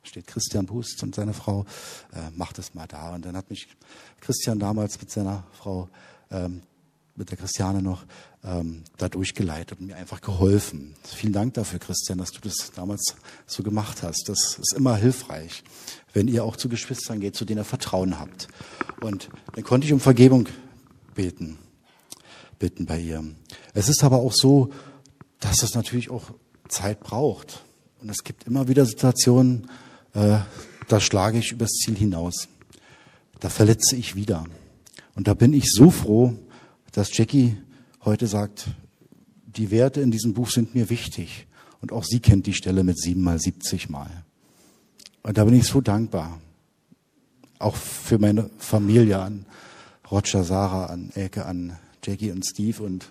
Steht 0.03 0.27
Christian 0.27 0.65
Bust 0.65 1.01
und 1.01 1.15
seine 1.15 1.33
Frau, 1.33 1.65
äh, 2.13 2.29
mach 2.35 2.51
das 2.51 2.73
mal 2.73 2.87
da. 2.87 3.15
Und 3.15 3.25
dann 3.25 3.37
hat 3.37 3.49
mich 3.49 3.67
Christian 4.19 4.59
damals 4.59 4.99
mit 4.99 5.09
seiner 5.09 5.45
Frau, 5.53 5.89
ähm, 6.29 6.61
mit 7.15 7.31
der 7.31 7.37
Christiane 7.37 7.81
noch, 7.81 8.05
ähm, 8.43 8.83
da 8.97 9.07
durchgeleitet 9.07 9.79
und 9.79 9.87
mir 9.87 9.95
einfach 9.95 10.19
geholfen. 10.19 10.95
Vielen 11.03 11.31
Dank 11.31 11.53
dafür, 11.53 11.79
Christian, 11.79 12.17
dass 12.17 12.31
du 12.31 12.41
das 12.41 12.71
damals 12.75 13.15
so 13.45 13.63
gemacht 13.63 14.03
hast. 14.03 14.27
Das 14.27 14.57
ist 14.59 14.73
immer 14.75 14.97
hilfreich, 14.97 15.63
wenn 16.11 16.27
ihr 16.27 16.43
auch 16.43 16.57
zu 16.57 16.67
Geschwistern 16.67 17.21
geht, 17.21 17.37
zu 17.37 17.45
denen 17.45 17.61
ihr 17.61 17.65
Vertrauen 17.65 18.19
habt. 18.19 18.49
Und 18.99 19.29
dann 19.53 19.63
konnte 19.63 19.87
ich 19.87 19.93
um 19.93 20.01
Vergebung 20.01 20.49
beten, 21.15 21.57
bitten 22.59 22.85
bei 22.85 22.99
ihr. 22.99 23.23
Es 23.73 23.87
ist 23.87 24.03
aber 24.03 24.17
auch 24.17 24.33
so, 24.33 24.73
dass 25.39 25.63
es 25.63 25.75
natürlich 25.75 26.09
auch 26.09 26.31
Zeit 26.67 26.99
braucht. 26.99 27.63
Und 28.01 28.09
es 28.09 28.25
gibt 28.25 28.47
immer 28.47 28.67
wieder 28.67 28.85
Situationen, 28.85 29.69
äh, 30.13 30.39
da 30.87 30.99
schlage 30.99 31.39
ich 31.39 31.51
übers 31.51 31.71
Ziel 31.71 31.95
hinaus. 31.95 32.47
Da 33.39 33.49
verletze 33.49 33.95
ich 33.95 34.15
wieder. 34.15 34.45
Und 35.15 35.27
da 35.27 35.33
bin 35.33 35.53
ich 35.53 35.71
so 35.71 35.91
froh, 35.91 36.33
dass 36.91 37.15
Jackie 37.17 37.57
heute 38.05 38.27
sagt, 38.27 38.67
die 39.45 39.71
Werte 39.71 40.01
in 40.01 40.11
diesem 40.11 40.33
Buch 40.33 40.49
sind 40.49 40.75
mir 40.75 40.89
wichtig. 40.89 41.47
Und 41.81 41.91
auch 41.91 42.03
sie 42.03 42.19
kennt 42.19 42.47
die 42.47 42.53
Stelle 42.53 42.83
mit 42.83 42.99
sieben 42.99 43.23
mal, 43.23 43.39
siebzig 43.39 43.89
mal. 43.89 44.09
Und 45.23 45.37
da 45.37 45.45
bin 45.45 45.55
ich 45.55 45.67
so 45.67 45.81
dankbar. 45.81 46.39
Auch 47.59 47.75
für 47.75 48.17
meine 48.17 48.49
Familie 48.57 49.19
an 49.19 49.45
Roger, 50.09 50.43
Sarah, 50.43 50.87
an 50.87 51.11
Elke, 51.15 51.45
an 51.45 51.77
Jackie 52.03 52.31
und 52.31 52.45
Steve 52.45 52.83
und 52.83 53.09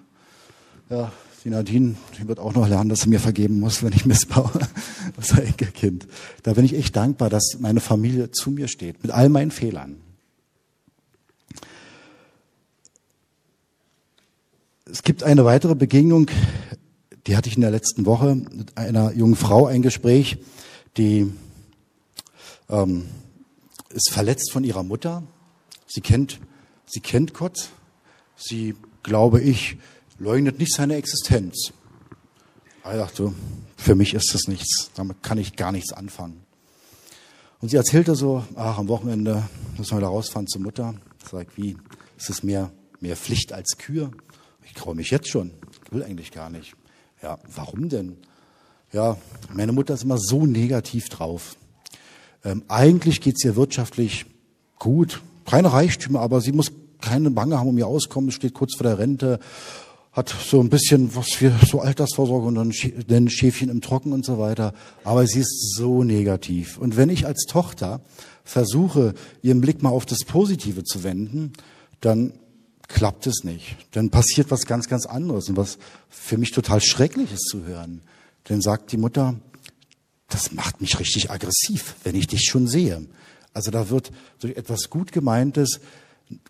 ja, 0.90 1.10
die 1.44 1.50
Nadine, 1.50 1.96
die 2.18 2.28
wird 2.28 2.38
auch 2.38 2.54
noch 2.54 2.68
lernen, 2.68 2.88
dass 2.88 3.00
sie 3.00 3.08
mir 3.08 3.20
vergeben 3.20 3.60
muss, 3.60 3.82
wenn 3.82 3.92
ich 3.92 4.06
missbaue. 4.06 4.50
Unser 5.16 5.44
Enkelkind. 5.44 6.06
Da 6.42 6.52
bin 6.54 6.64
ich 6.64 6.74
echt 6.74 6.96
dankbar, 6.96 7.30
dass 7.30 7.56
meine 7.58 7.80
Familie 7.80 8.30
zu 8.30 8.50
mir 8.50 8.68
steht, 8.68 9.02
mit 9.02 9.12
all 9.12 9.28
meinen 9.28 9.50
Fehlern. 9.50 9.96
Es 14.84 15.02
gibt 15.02 15.22
eine 15.22 15.44
weitere 15.44 15.74
Begegnung, 15.74 16.30
die 17.26 17.36
hatte 17.36 17.48
ich 17.48 17.56
in 17.56 17.62
der 17.62 17.70
letzten 17.70 18.04
Woche 18.04 18.34
mit 18.34 18.76
einer 18.76 19.12
jungen 19.12 19.36
Frau 19.36 19.66
ein 19.66 19.82
Gespräch, 19.82 20.38
die 20.96 21.32
ähm, 22.68 23.06
ist 23.90 24.10
verletzt 24.10 24.52
von 24.52 24.64
ihrer 24.64 24.82
Mutter. 24.82 25.22
Sie 25.86 26.00
kennt 26.00 26.40
Sie 26.92 27.00
kennt 27.00 27.32
Gott. 27.32 27.70
Sie, 28.36 28.74
glaube 29.02 29.40
ich, 29.40 29.78
leugnet 30.18 30.58
nicht 30.58 30.74
seine 30.74 30.96
Existenz. 30.96 31.72
Ich 32.84 32.90
dachte, 32.90 33.32
für 33.76 33.94
mich 33.94 34.14
ist 34.14 34.34
das 34.34 34.48
nichts. 34.48 34.90
Damit 34.94 35.22
kann 35.22 35.38
ich 35.38 35.56
gar 35.56 35.72
nichts 35.72 35.92
anfangen. 35.92 36.42
Und 37.60 37.68
sie 37.68 37.76
erzählte 37.76 38.16
so, 38.16 38.44
ach, 38.56 38.78
am 38.78 38.88
Wochenende 38.88 39.44
müssen 39.78 39.96
wir 39.96 40.00
da 40.00 40.08
rausfahren 40.08 40.48
zur 40.48 40.62
Mutter. 40.62 40.94
Ich 41.24 41.56
wie? 41.56 41.76
Ist 42.18 42.30
es 42.30 42.42
mehr, 42.42 42.72
mehr 43.00 43.16
Pflicht 43.16 43.52
als 43.52 43.78
Kür? 43.78 44.10
Ich 44.64 44.74
traue 44.74 44.96
mich 44.96 45.10
jetzt 45.10 45.28
schon. 45.28 45.52
Ich 45.86 45.92
will 45.92 46.02
eigentlich 46.02 46.32
gar 46.32 46.50
nicht. 46.50 46.74
Ja, 47.22 47.38
warum 47.54 47.88
denn? 47.88 48.16
Ja, 48.92 49.16
meine 49.52 49.72
Mutter 49.72 49.94
ist 49.94 50.02
immer 50.02 50.18
so 50.18 50.44
negativ 50.44 51.08
drauf. 51.08 51.56
Ähm, 52.44 52.64
eigentlich 52.68 53.20
geht's 53.20 53.44
ihr 53.44 53.54
wirtschaftlich 53.54 54.26
gut. 54.78 55.22
Keine 55.46 55.72
Reichtümer, 55.72 56.20
aber 56.20 56.40
sie 56.40 56.52
muss 56.52 56.72
keine 57.00 57.30
Bange 57.30 57.58
haben 57.58 57.68
um 57.68 57.78
ihr 57.78 57.86
Auskommen, 57.86 58.30
steht 58.30 58.54
kurz 58.54 58.76
vor 58.76 58.84
der 58.84 58.98
Rente. 58.98 59.38
Hat 60.12 60.28
so 60.28 60.60
ein 60.60 60.68
bisschen, 60.68 61.14
was 61.16 61.40
wir 61.40 61.58
so 61.66 61.80
Altersvorsorge 61.80 62.46
und 62.46 62.54
dann 63.08 63.30
Schäfchen 63.30 63.70
im 63.70 63.80
Trocken 63.80 64.12
und 64.12 64.26
so 64.26 64.38
weiter. 64.38 64.74
Aber 65.04 65.26
sie 65.26 65.40
ist 65.40 65.74
so 65.74 66.04
negativ. 66.04 66.76
Und 66.76 66.96
wenn 66.98 67.08
ich 67.08 67.26
als 67.26 67.44
Tochter 67.44 68.02
versuche, 68.44 69.14
ihren 69.40 69.62
Blick 69.62 69.82
mal 69.82 69.90
auf 69.90 70.04
das 70.04 70.24
Positive 70.24 70.84
zu 70.84 71.02
wenden, 71.02 71.54
dann 72.00 72.34
klappt 72.88 73.26
es 73.26 73.42
nicht. 73.42 73.76
Dann 73.92 74.10
passiert 74.10 74.50
was 74.50 74.66
ganz, 74.66 74.86
ganz 74.86 75.06
anderes 75.06 75.48
und 75.48 75.56
was 75.56 75.78
für 76.10 76.36
mich 76.36 76.50
total 76.50 76.82
schrecklich 76.82 77.32
ist 77.32 77.46
zu 77.46 77.64
hören. 77.64 78.02
Dann 78.44 78.60
sagt 78.60 78.92
die 78.92 78.98
Mutter, 78.98 79.36
das 80.28 80.52
macht 80.52 80.82
mich 80.82 80.98
richtig 80.98 81.30
aggressiv, 81.30 81.94
wenn 82.04 82.16
ich 82.16 82.26
dich 82.26 82.42
schon 82.42 82.66
sehe. 82.66 83.06
Also 83.54 83.70
da 83.70 83.88
wird 83.88 84.10
durch 84.40 84.56
etwas 84.56 84.90
gut 84.90 85.10
gemeintes 85.10 85.80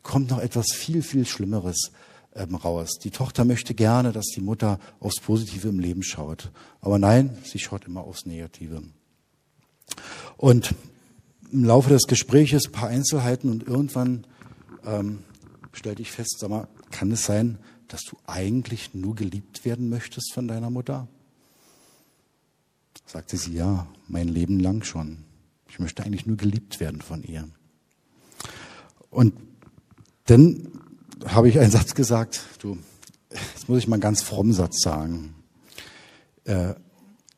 kommt 0.03 0.31
noch 0.31 0.39
etwas 0.39 0.73
viel, 0.73 1.03
viel 1.03 1.27
Schlimmeres 1.27 1.91
ähm, 2.35 2.55
raus. 2.55 2.99
Die 3.03 3.11
Tochter 3.11 3.45
möchte 3.45 3.75
gerne, 3.75 4.13
dass 4.13 4.27
die 4.27 4.41
Mutter 4.41 4.79
aufs 5.01 5.21
Positive 5.21 5.69
im 5.69 5.79
Leben 5.79 6.03
schaut. 6.03 6.51
Aber 6.81 6.99
nein, 6.99 7.37
sie 7.45 7.59
schaut 7.59 7.85
immer 7.87 8.03
aufs 8.03 8.27
Negative. 8.27 8.83
Und 10.37 10.75
im 11.53 11.65
Laufe 11.65 11.91
des 11.91 12.07
Gespräches 12.07 12.67
ein 12.67 12.73
paar 12.73 12.89
Einzelheiten 12.89 13.51
und 13.51 13.67
irgendwann 13.67 14.27
ähm, 14.85 15.19
stellte 15.73 16.03
ich 16.03 16.11
fest, 16.11 16.39
sag 16.39 16.51
mal, 16.51 16.69
kann 16.91 17.11
es 17.13 17.25
sein, 17.25 17.59
dass 17.89 18.03
du 18.05 18.17
eigentlich 18.27 18.95
nur 18.95 19.15
geliebt 19.15 19.65
werden 19.65 19.89
möchtest 19.91 20.33
von 20.33 20.49
deiner 20.49 20.71
Mutter? 20.71 21.09
Sagte 23.05 23.37
sie, 23.37 23.53
ja, 23.53 23.87
mein 24.09 24.29
Leben 24.29 24.61
lang 24.61 24.83
schon. 24.85 25.25
Ich 25.69 25.79
möchte 25.79 26.03
eigentlich 26.03 26.27
nur 26.27 26.37
geliebt 26.37 26.81
werden 26.81 27.03
von 27.03 27.23
ihr. 27.23 27.49
Und 29.11 29.35
dann 30.25 30.72
habe 31.27 31.49
ich 31.49 31.59
einen 31.59 31.71
Satz 31.71 31.95
gesagt, 31.95 32.43
du, 32.59 32.79
jetzt 33.31 33.69
muss 33.69 33.79
ich 33.79 33.89
mal 33.89 33.95
einen 33.95 34.03
ganz 34.03 34.23
frommen 34.23 34.53
Satz 34.53 34.83
sagen. 34.83 35.35
Äh, 36.45 36.75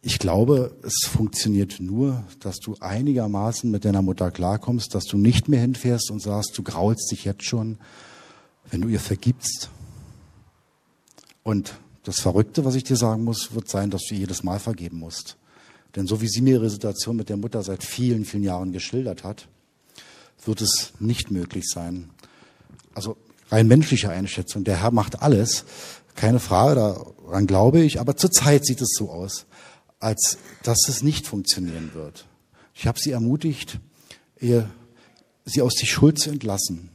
ich 0.03 0.18
glaube, 0.18 0.77
es 0.83 1.07
funktioniert 1.07 1.81
nur, 1.81 2.25
dass 2.40 2.59
du 2.59 2.77
einigermaßen 2.81 3.70
mit 3.70 3.87
deiner 3.87 4.03
Mutter 4.03 4.31
klarkommst, 4.31 4.94
dass 4.94 5.05
du 5.05 5.16
nicht 5.16 5.49
mehr 5.49 5.61
hinfährst 5.61 6.11
und 6.11 6.20
sagst, 6.20 6.57
du 6.59 6.62
graulst 6.62 7.11
dich 7.11 7.25
jetzt 7.25 7.44
schon, 7.44 7.79
wenn 8.70 8.83
du 8.83 8.88
ihr 8.88 9.01
vergibst. 9.01 9.70
Und 11.42 11.75
das 12.03 12.20
Verrückte, 12.20 12.66
was 12.66 12.75
ich 12.75 12.85
dir 12.85 12.97
sagen 12.97 13.25
muss, 13.25 13.55
wird 13.55 13.68
sein, 13.68 13.90
dass 13.90 14.03
du 14.07 14.14
jedes 14.14 14.42
Mal 14.42 14.59
vergeben 14.59 14.99
musst. 14.99 15.38
Denn 15.97 16.07
so 16.07 16.20
wie 16.20 16.29
sie 16.29 16.42
mir 16.42 16.57
ihre 16.57 16.70
Situation 16.70 17.16
mit 17.16 17.31
der 17.31 17.38
Mutter 17.38 17.62
seit 17.62 17.83
vielen, 17.83 18.25
vielen 18.25 18.42
Jahren 18.42 18.73
geschildert 18.73 19.25
hat, 19.25 19.49
wird 20.44 20.61
es 20.61 20.92
nicht 20.99 21.31
möglich 21.31 21.64
sein. 21.66 22.11
Also 22.94 23.16
rein 23.55 23.69
menschliche 23.69 24.11
Einschätzung. 24.11 24.64
Der 24.64 24.83
Herr 24.83 24.90
macht 24.90 25.23
alles, 25.23 25.64
keine 26.14 26.40
Frage, 26.40 26.75
daran 27.25 27.47
glaube 27.47 27.81
ich, 27.81 28.01
aber 28.01 28.17
zurzeit 28.17 28.67
sieht 28.67 28.81
es 28.81 28.95
so 28.97 29.11
aus, 29.11 29.47
als 30.01 30.38
dass 30.62 30.88
es 30.88 31.03
nicht 31.03 31.27
funktionieren 31.27 31.93
wird. 31.95 32.27
Ich 32.75 32.87
habe 32.87 32.99
sie 32.99 33.12
ermutigt, 33.12 33.79
ihr, 34.40 34.69
sie 35.45 35.62
aus 35.62 35.75
die 35.75 35.87
Schuld 35.87 36.19
zu 36.19 36.31
entlassen, 36.31 36.90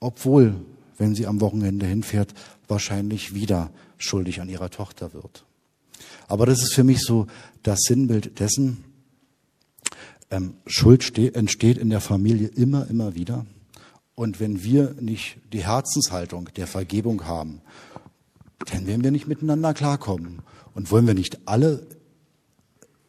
obwohl, 0.00 0.54
wenn 0.98 1.14
sie 1.14 1.26
am 1.26 1.40
Wochenende 1.40 1.86
hinfährt, 1.86 2.32
wahrscheinlich 2.68 3.34
wieder 3.34 3.70
schuldig 3.98 4.40
an 4.40 4.48
ihrer 4.48 4.70
Tochter 4.70 5.12
wird. 5.12 5.44
Aber 6.28 6.46
das 6.46 6.62
ist 6.62 6.74
für 6.74 6.84
mich 6.84 7.00
so 7.00 7.26
das 7.62 7.80
Sinnbild 7.80 8.38
dessen, 8.38 8.84
ähm, 10.30 10.54
Schuld 10.66 11.18
entsteht 11.18 11.78
in 11.78 11.90
der 11.90 12.00
Familie 12.00 12.48
immer, 12.48 12.88
immer 12.88 13.14
wieder. 13.14 13.46
Und 14.14 14.38
wenn 14.38 14.62
wir 14.62 14.94
nicht 15.00 15.38
die 15.52 15.64
Herzenshaltung 15.64 16.48
der 16.56 16.66
Vergebung 16.66 17.24
haben, 17.26 17.60
dann 18.70 18.86
werden 18.86 19.02
wir 19.02 19.10
nicht 19.10 19.26
miteinander 19.26 19.74
klarkommen. 19.74 20.42
Und 20.74 20.90
wollen 20.90 21.06
wir 21.06 21.14
nicht 21.14 21.46
alle 21.46 21.86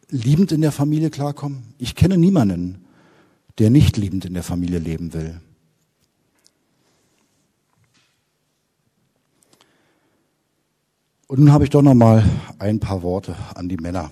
liebend 0.09 0.51
in 0.51 0.61
der 0.61 0.71
Familie 0.71 1.09
klarkommen? 1.09 1.73
Ich 1.77 1.95
kenne 1.95 2.17
niemanden, 2.17 2.85
der 3.59 3.69
nicht 3.69 3.97
liebend 3.97 4.25
in 4.25 4.33
der 4.33 4.43
Familie 4.43 4.79
leben 4.79 5.13
will. 5.13 5.39
Und 11.27 11.39
nun 11.39 11.51
habe 11.51 11.63
ich 11.63 11.71
doch 11.71 11.81
noch 11.81 11.95
mal 11.95 12.23
ein 12.59 12.79
paar 12.79 13.01
Worte 13.01 13.35
an 13.55 13.67
die 13.67 13.77
Männer. 13.77 14.11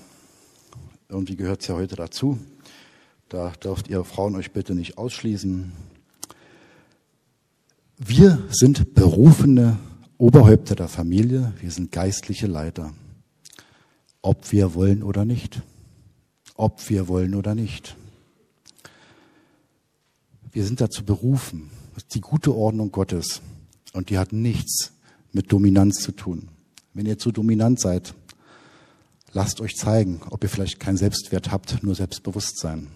Irgendwie 1.10 1.36
gehört 1.36 1.62
es 1.62 1.68
ja 1.68 1.76
heute 1.76 1.96
dazu. 1.96 2.40
Da 3.30 3.52
dürft 3.64 3.88
ihr 3.88 4.04
Frauen 4.04 4.36
euch 4.36 4.52
bitte 4.52 4.74
nicht 4.74 4.98
ausschließen. 4.98 5.72
Wir 8.06 8.44
sind 8.50 8.94
berufene 8.96 9.78
Oberhäupter 10.18 10.76
der 10.76 10.90
Familie, 10.90 11.54
wir 11.62 11.72
sind 11.72 11.92
geistliche 11.92 12.48
Leiter. 12.48 12.94
Ob 14.22 14.52
wir 14.52 14.74
wollen 14.74 15.04
oder 15.04 15.24
nicht. 15.24 15.62
Ob 16.56 16.90
wir 16.90 17.08
wollen 17.08 17.34
oder 17.34 17.56
nicht. 17.56 17.96
Wir 20.52 20.66
sind 20.66 20.82
dazu 20.82 21.04
berufen. 21.04 21.72
Das 21.94 22.04
ist 22.04 22.16
die 22.16 22.22
gute 22.22 22.54
Ordnung 22.54 22.92
Gottes. 22.92 23.42
Und 23.94 24.10
die 24.10 24.18
hat 24.18 24.34
nichts 24.34 24.92
mit 25.32 25.52
Dominanz 25.52 26.02
zu 26.02 26.12
tun. 26.12 26.50
Wenn 26.94 27.06
ihr 27.06 27.18
zu 27.18 27.32
dominant 27.32 27.80
seid, 27.80 28.14
lasst 29.32 29.62
euch 29.62 29.76
zeigen, 29.76 30.22
ob 30.30 30.44
ihr 30.44 30.50
vielleicht 30.50 30.80
keinen 30.80 30.98
Selbstwert 30.98 31.52
habt, 31.52 31.82
nur 31.84 31.96
Selbstbewusstsein. 31.96 32.88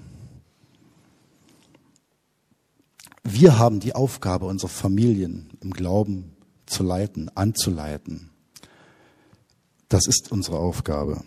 Wir 3.39 3.59
haben 3.59 3.79
die 3.79 3.93
Aufgabe, 3.93 4.47
unsere 4.47 4.71
Familien 4.71 5.51
im 5.61 5.69
Glauben 5.69 6.35
zu 6.65 6.81
leiten, 6.81 7.29
anzuleiten. 7.35 8.31
Das 9.89 10.07
ist 10.07 10.31
unsere 10.31 10.57
Aufgabe. 10.57 11.21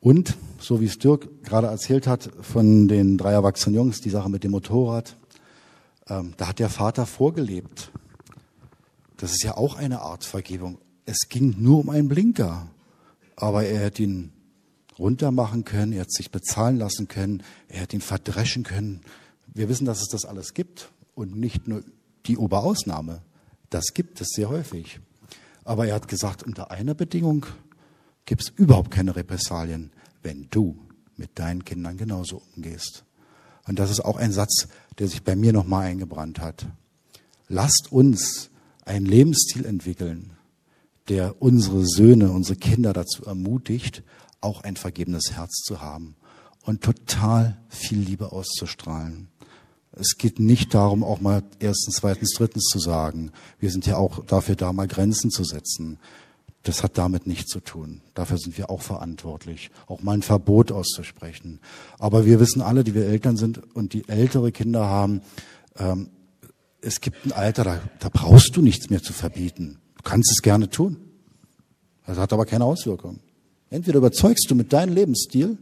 Und, 0.00 0.38
so 0.58 0.80
wie 0.80 0.86
es 0.86 0.96
Dirk 0.96 1.44
gerade 1.44 1.66
erzählt 1.66 2.06
hat, 2.06 2.30
von 2.40 2.88
den 2.88 3.18
drei 3.18 3.32
erwachsenen 3.32 3.76
Jungs, 3.76 4.00
die 4.00 4.08
Sache 4.08 4.30
mit 4.30 4.42
dem 4.42 4.52
Motorrad, 4.52 5.18
ähm, 6.08 6.32
da 6.38 6.48
hat 6.48 6.60
der 6.60 6.70
Vater 6.70 7.04
vorgelebt. 7.04 7.92
Das 9.18 9.32
ist 9.32 9.42
ja 9.42 9.58
auch 9.58 9.76
eine 9.76 10.00
Art 10.00 10.24
Vergebung. 10.24 10.78
Es 11.04 11.28
ging 11.28 11.56
nur 11.58 11.80
um 11.80 11.90
einen 11.90 12.08
Blinker, 12.08 12.70
aber 13.36 13.64
er 13.66 13.80
hätte 13.80 14.04
ihn 14.04 14.32
runtermachen 14.98 15.66
können, 15.66 15.92
er 15.92 16.00
hätte 16.00 16.12
sich 16.12 16.30
bezahlen 16.30 16.78
lassen 16.78 17.06
können, 17.06 17.42
er 17.68 17.80
hätte 17.80 17.96
ihn 17.96 18.02
verdreschen 18.02 18.62
können, 18.62 19.02
wir 19.52 19.68
wissen, 19.68 19.84
dass 19.84 20.00
es 20.00 20.08
das 20.08 20.24
alles 20.24 20.54
gibt 20.54 20.90
und 21.14 21.36
nicht 21.36 21.68
nur 21.68 21.82
die 22.26 22.38
Oberausnahme. 22.38 23.22
Das 23.70 23.94
gibt 23.94 24.20
es 24.20 24.28
sehr 24.34 24.48
häufig. 24.48 25.00
Aber 25.64 25.86
er 25.86 25.94
hat 25.94 26.08
gesagt, 26.08 26.42
unter 26.42 26.70
einer 26.70 26.94
Bedingung 26.94 27.46
gibt 28.24 28.42
es 28.42 28.48
überhaupt 28.48 28.90
keine 28.90 29.16
Repressalien, 29.16 29.92
wenn 30.22 30.48
du 30.50 30.78
mit 31.16 31.38
deinen 31.38 31.64
Kindern 31.64 31.96
genauso 31.96 32.42
umgehst. 32.56 33.04
Und 33.66 33.78
das 33.78 33.90
ist 33.90 34.00
auch 34.00 34.16
ein 34.16 34.32
Satz, 34.32 34.68
der 34.98 35.08
sich 35.08 35.22
bei 35.22 35.36
mir 35.36 35.52
nochmal 35.52 35.86
eingebrannt 35.86 36.40
hat. 36.40 36.66
Lasst 37.48 37.92
uns 37.92 38.50
einen 38.84 39.06
Lebensstil 39.06 39.64
entwickeln, 39.64 40.32
der 41.08 41.40
unsere 41.42 41.86
Söhne, 41.86 42.30
unsere 42.32 42.58
Kinder 42.58 42.92
dazu 42.92 43.24
ermutigt, 43.24 44.02
auch 44.40 44.62
ein 44.62 44.76
vergebenes 44.76 45.32
Herz 45.32 45.62
zu 45.64 45.80
haben 45.80 46.16
und 46.62 46.82
total 46.82 47.60
viel 47.68 47.98
Liebe 47.98 48.32
auszustrahlen. 48.32 49.28
Es 50.00 50.16
geht 50.16 50.40
nicht 50.40 50.72
darum, 50.72 51.04
auch 51.04 51.20
mal 51.20 51.42
erstens, 51.58 51.96
zweitens, 51.96 52.32
drittens 52.34 52.64
zu 52.64 52.78
sagen. 52.78 53.32
Wir 53.58 53.70
sind 53.70 53.86
ja 53.86 53.98
auch 53.98 54.24
dafür 54.24 54.56
da, 54.56 54.72
mal 54.72 54.88
Grenzen 54.88 55.30
zu 55.30 55.44
setzen. 55.44 55.98
Das 56.62 56.82
hat 56.82 56.96
damit 56.96 57.26
nichts 57.26 57.50
zu 57.50 57.60
tun. 57.60 58.00
Dafür 58.14 58.38
sind 58.38 58.56
wir 58.56 58.70
auch 58.70 58.80
verantwortlich, 58.80 59.70
auch 59.88 60.02
mal 60.02 60.14
ein 60.14 60.22
Verbot 60.22 60.72
auszusprechen. 60.72 61.60
Aber 61.98 62.24
wir 62.24 62.40
wissen 62.40 62.62
alle, 62.62 62.82
die 62.82 62.94
wir 62.94 63.04
Eltern 63.04 63.36
sind 63.36 63.60
und 63.74 63.92
die 63.92 64.08
ältere 64.08 64.52
Kinder 64.52 64.86
haben, 64.86 65.20
ähm, 65.78 66.08
es 66.80 67.02
gibt 67.02 67.26
ein 67.26 67.32
Alter, 67.32 67.64
da, 67.64 67.80
da 67.98 68.08
brauchst 68.08 68.56
du 68.56 68.62
nichts 68.62 68.88
mehr 68.88 69.02
zu 69.02 69.12
verbieten. 69.12 69.78
Du 69.96 70.02
kannst 70.02 70.30
es 70.30 70.40
gerne 70.40 70.70
tun. 70.70 70.96
Das 72.06 72.16
hat 72.16 72.32
aber 72.32 72.46
keine 72.46 72.64
Auswirkung. 72.64 73.20
Entweder 73.68 73.98
überzeugst 73.98 74.50
du 74.50 74.54
mit 74.54 74.72
deinem 74.72 74.94
Lebensstil 74.94 75.58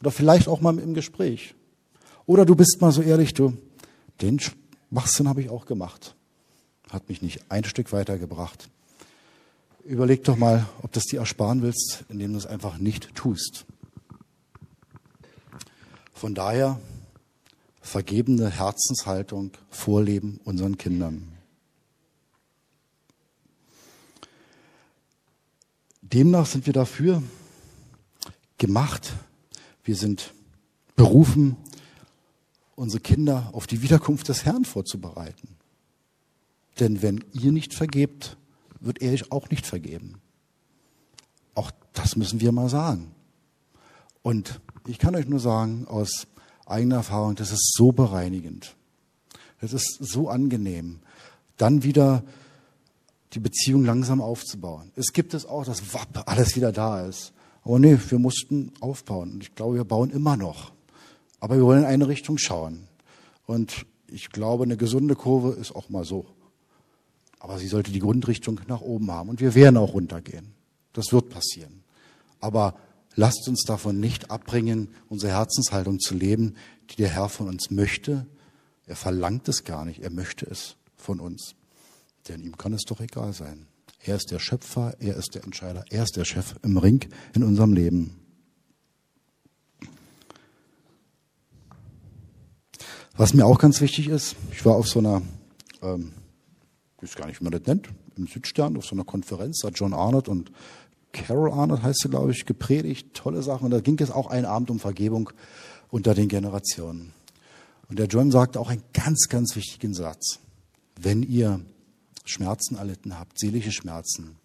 oder 0.00 0.10
vielleicht 0.10 0.46
auch 0.46 0.60
mal 0.60 0.78
im 0.78 0.92
Gespräch. 0.92 1.55
Oder 2.26 2.44
du 2.44 2.56
bist 2.56 2.80
mal 2.80 2.92
so 2.92 3.02
ehrlich, 3.02 3.34
du, 3.34 3.56
den 4.20 4.40
Schwachsinn 4.40 5.28
habe 5.28 5.42
ich 5.42 5.50
auch 5.50 5.66
gemacht. 5.66 6.14
Hat 6.90 7.08
mich 7.08 7.22
nicht 7.22 7.50
ein 7.50 7.64
Stück 7.64 7.92
weitergebracht. 7.92 8.68
Überleg 9.84 10.24
doch 10.24 10.36
mal, 10.36 10.66
ob 10.82 10.92
das 10.92 11.04
dir 11.04 11.20
ersparen 11.20 11.62
willst, 11.62 12.04
indem 12.08 12.32
du 12.32 12.38
es 12.38 12.46
einfach 12.46 12.78
nicht 12.78 13.14
tust. 13.14 13.64
Von 16.12 16.34
daher 16.34 16.80
vergebene 17.80 18.50
Herzenshaltung 18.50 19.52
vorleben 19.70 20.40
unseren 20.44 20.76
Kindern. 20.76 21.28
Demnach 26.02 26.46
sind 26.46 26.66
wir 26.66 26.72
dafür 26.72 27.22
gemacht. 28.58 29.12
Wir 29.84 29.94
sind 29.94 30.32
berufen, 30.96 31.56
unsere 32.76 33.00
Kinder 33.00 33.50
auf 33.52 33.66
die 33.66 33.82
Wiederkunft 33.82 34.28
des 34.28 34.44
Herrn 34.44 34.64
vorzubereiten. 34.64 35.56
Denn 36.78 37.02
wenn 37.02 37.24
ihr 37.32 37.50
nicht 37.52 37.74
vergebt, 37.74 38.36
wird 38.80 39.02
er 39.02 39.12
euch 39.12 39.32
auch 39.32 39.48
nicht 39.50 39.66
vergeben. 39.66 40.20
Auch 41.54 41.70
das 41.94 42.16
müssen 42.16 42.40
wir 42.40 42.52
mal 42.52 42.68
sagen. 42.68 43.12
Und 44.22 44.60
ich 44.86 44.98
kann 44.98 45.16
euch 45.16 45.26
nur 45.26 45.40
sagen, 45.40 45.86
aus 45.88 46.26
eigener 46.66 46.96
Erfahrung, 46.96 47.34
das 47.34 47.50
ist 47.50 47.74
so 47.74 47.92
bereinigend. 47.92 48.76
Das 49.60 49.72
ist 49.72 49.98
so 50.00 50.28
angenehm, 50.28 51.00
dann 51.56 51.82
wieder 51.82 52.22
die 53.32 53.40
Beziehung 53.40 53.84
langsam 53.84 54.20
aufzubauen. 54.20 54.92
Es 54.96 55.12
gibt 55.12 55.32
es 55.32 55.46
auch, 55.46 55.64
dass 55.64 55.94
wapp, 55.94 56.24
alles 56.26 56.56
wieder 56.56 56.72
da 56.72 57.06
ist. 57.06 57.32
Aber 57.64 57.78
nee, 57.78 57.98
wir 58.08 58.18
mussten 58.18 58.72
aufbauen. 58.80 59.32
Und 59.32 59.42
ich 59.42 59.54
glaube, 59.54 59.76
wir 59.76 59.84
bauen 59.84 60.10
immer 60.10 60.36
noch. 60.36 60.72
Aber 61.46 61.58
wir 61.58 61.64
wollen 61.64 61.84
in 61.84 61.88
eine 61.88 62.08
Richtung 62.08 62.38
schauen. 62.38 62.88
Und 63.46 63.86
ich 64.08 64.30
glaube, 64.30 64.64
eine 64.64 64.76
gesunde 64.76 65.14
Kurve 65.14 65.52
ist 65.52 65.76
auch 65.76 65.88
mal 65.88 66.02
so. 66.02 66.26
Aber 67.38 67.60
sie 67.60 67.68
sollte 67.68 67.92
die 67.92 68.00
Grundrichtung 68.00 68.60
nach 68.66 68.80
oben 68.80 69.12
haben. 69.12 69.28
Und 69.28 69.40
wir 69.40 69.54
werden 69.54 69.76
auch 69.76 69.94
runtergehen. 69.94 70.54
Das 70.92 71.12
wird 71.12 71.30
passieren. 71.30 71.84
Aber 72.40 72.74
lasst 73.14 73.46
uns 73.46 73.62
davon 73.62 74.00
nicht 74.00 74.32
abbringen, 74.32 74.88
unsere 75.08 75.34
Herzenshaltung 75.34 76.00
zu 76.00 76.16
leben, 76.16 76.56
die 76.90 76.96
der 76.96 77.10
Herr 77.10 77.28
von 77.28 77.46
uns 77.46 77.70
möchte. 77.70 78.26
Er 78.86 78.96
verlangt 78.96 79.48
es 79.48 79.62
gar 79.62 79.84
nicht. 79.84 80.02
Er 80.02 80.10
möchte 80.10 80.46
es 80.46 80.74
von 80.96 81.20
uns. 81.20 81.54
Denn 82.26 82.42
ihm 82.42 82.56
kann 82.56 82.72
es 82.72 82.82
doch 82.82 83.00
egal 83.00 83.32
sein. 83.32 83.68
Er 84.00 84.16
ist 84.16 84.32
der 84.32 84.40
Schöpfer, 84.40 84.96
er 84.98 85.14
ist 85.14 85.36
der 85.36 85.44
Entscheider, 85.44 85.84
er 85.90 86.02
ist 86.02 86.16
der 86.16 86.24
Chef 86.24 86.56
im 86.64 86.76
Ring 86.76 87.08
in 87.36 87.44
unserem 87.44 87.72
Leben. 87.72 88.25
Was 93.18 93.32
mir 93.32 93.46
auch 93.46 93.58
ganz 93.58 93.80
wichtig 93.80 94.08
ist, 94.08 94.36
ich 94.52 94.66
war 94.66 94.74
auf 94.74 94.88
so 94.88 94.98
einer, 94.98 95.22
ähm, 95.80 96.12
ich 96.98 97.04
weiß 97.04 97.16
gar 97.16 97.26
nicht, 97.26 97.40
wie 97.40 97.44
man 97.44 97.52
das 97.52 97.62
nennt, 97.62 97.88
im 98.14 98.26
Südstern, 98.26 98.76
auf 98.76 98.84
so 98.84 98.94
einer 98.94 99.04
Konferenz, 99.04 99.60
da 99.60 99.68
hat 99.68 99.78
John 99.78 99.94
Arnott 99.94 100.28
und 100.28 100.52
Carol 101.12 101.50
Arnott 101.50 101.82
heißt 101.82 102.00
sie, 102.02 102.10
glaube 102.10 102.32
ich, 102.32 102.44
gepredigt, 102.44 103.14
tolle 103.14 103.42
Sachen. 103.42 103.64
Und 103.64 103.70
da 103.70 103.80
ging 103.80 103.98
es 104.00 104.10
auch 104.10 104.26
einen 104.26 104.44
Abend 104.44 104.70
um 104.70 104.78
Vergebung 104.78 105.30
unter 105.88 106.12
den 106.12 106.28
Generationen. 106.28 107.14
Und 107.88 107.98
der 107.98 108.04
John 108.06 108.30
sagte 108.30 108.60
auch 108.60 108.68
einen 108.68 108.82
ganz, 108.92 109.28
ganz 109.30 109.56
wichtigen 109.56 109.94
Satz. 109.94 110.38
Wenn 111.00 111.22
ihr 111.22 111.60
Schmerzen 112.26 112.76
erlitten 112.76 113.18
habt, 113.18 113.38
seelische 113.38 113.72
Schmerzen 113.72 114.36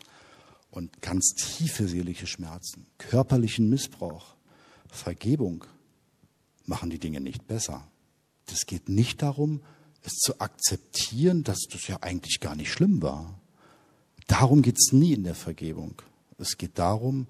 und 0.69 1.01
ganz 1.01 1.33
tiefe 1.35 1.89
seelische 1.89 2.27
Schmerzen, 2.27 2.85
körperlichen 2.97 3.69
Missbrauch, 3.69 4.35
Vergebung, 4.87 5.65
machen 6.65 6.89
die 6.89 6.99
Dinge 6.99 7.19
nicht 7.19 7.47
besser. 7.47 7.90
Es 8.51 8.65
geht 8.65 8.89
nicht 8.89 9.21
darum, 9.21 9.61
es 10.03 10.13
zu 10.13 10.39
akzeptieren, 10.39 11.43
dass 11.43 11.61
das 11.71 11.87
ja 11.87 11.97
eigentlich 12.01 12.39
gar 12.39 12.55
nicht 12.55 12.71
schlimm 12.71 13.01
war. 13.01 13.39
Darum 14.27 14.61
geht 14.61 14.77
es 14.77 14.93
nie 14.93 15.13
in 15.13 15.23
der 15.23 15.35
Vergebung. 15.35 16.01
Es 16.37 16.57
geht 16.57 16.79
darum, 16.79 17.27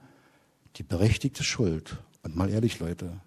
die 0.78 0.84
berechtigte 0.84 1.44
Schuld. 1.44 1.98
Und 2.24 2.36
mal 2.36 2.50
ehrlich, 2.50 2.80
Leute, 2.80 3.20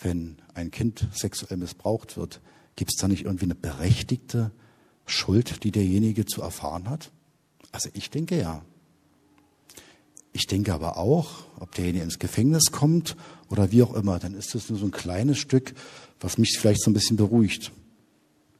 wenn 0.00 0.38
ein 0.54 0.70
Kind 0.70 1.06
sexuell 1.12 1.56
missbraucht 1.56 2.16
wird, 2.16 2.40
gibt 2.76 2.92
es 2.92 3.00
da 3.00 3.08
nicht 3.08 3.24
irgendwie 3.24 3.44
eine 3.44 3.54
berechtigte 3.54 4.50
Schuld, 5.06 5.62
die 5.64 5.70
derjenige 5.70 6.24
zu 6.24 6.42
erfahren 6.42 6.88
hat? 6.88 7.10
Also 7.72 7.90
ich 7.92 8.10
denke 8.10 8.38
ja. 8.38 8.64
Ich 10.32 10.46
denke 10.46 10.72
aber 10.72 10.96
auch, 10.96 11.44
ob 11.58 11.74
derjenige 11.74 12.04
ins 12.04 12.18
Gefängnis 12.18 12.70
kommt 12.70 13.16
oder 13.48 13.72
wie 13.72 13.82
auch 13.82 13.94
immer, 13.94 14.18
dann 14.18 14.34
ist 14.34 14.54
das 14.54 14.68
nur 14.70 14.78
so 14.78 14.86
ein 14.86 14.92
kleines 14.92 15.38
Stück, 15.38 15.74
was 16.20 16.38
mich 16.38 16.56
vielleicht 16.58 16.82
so 16.82 16.90
ein 16.90 16.94
bisschen 16.94 17.16
beruhigt. 17.16 17.72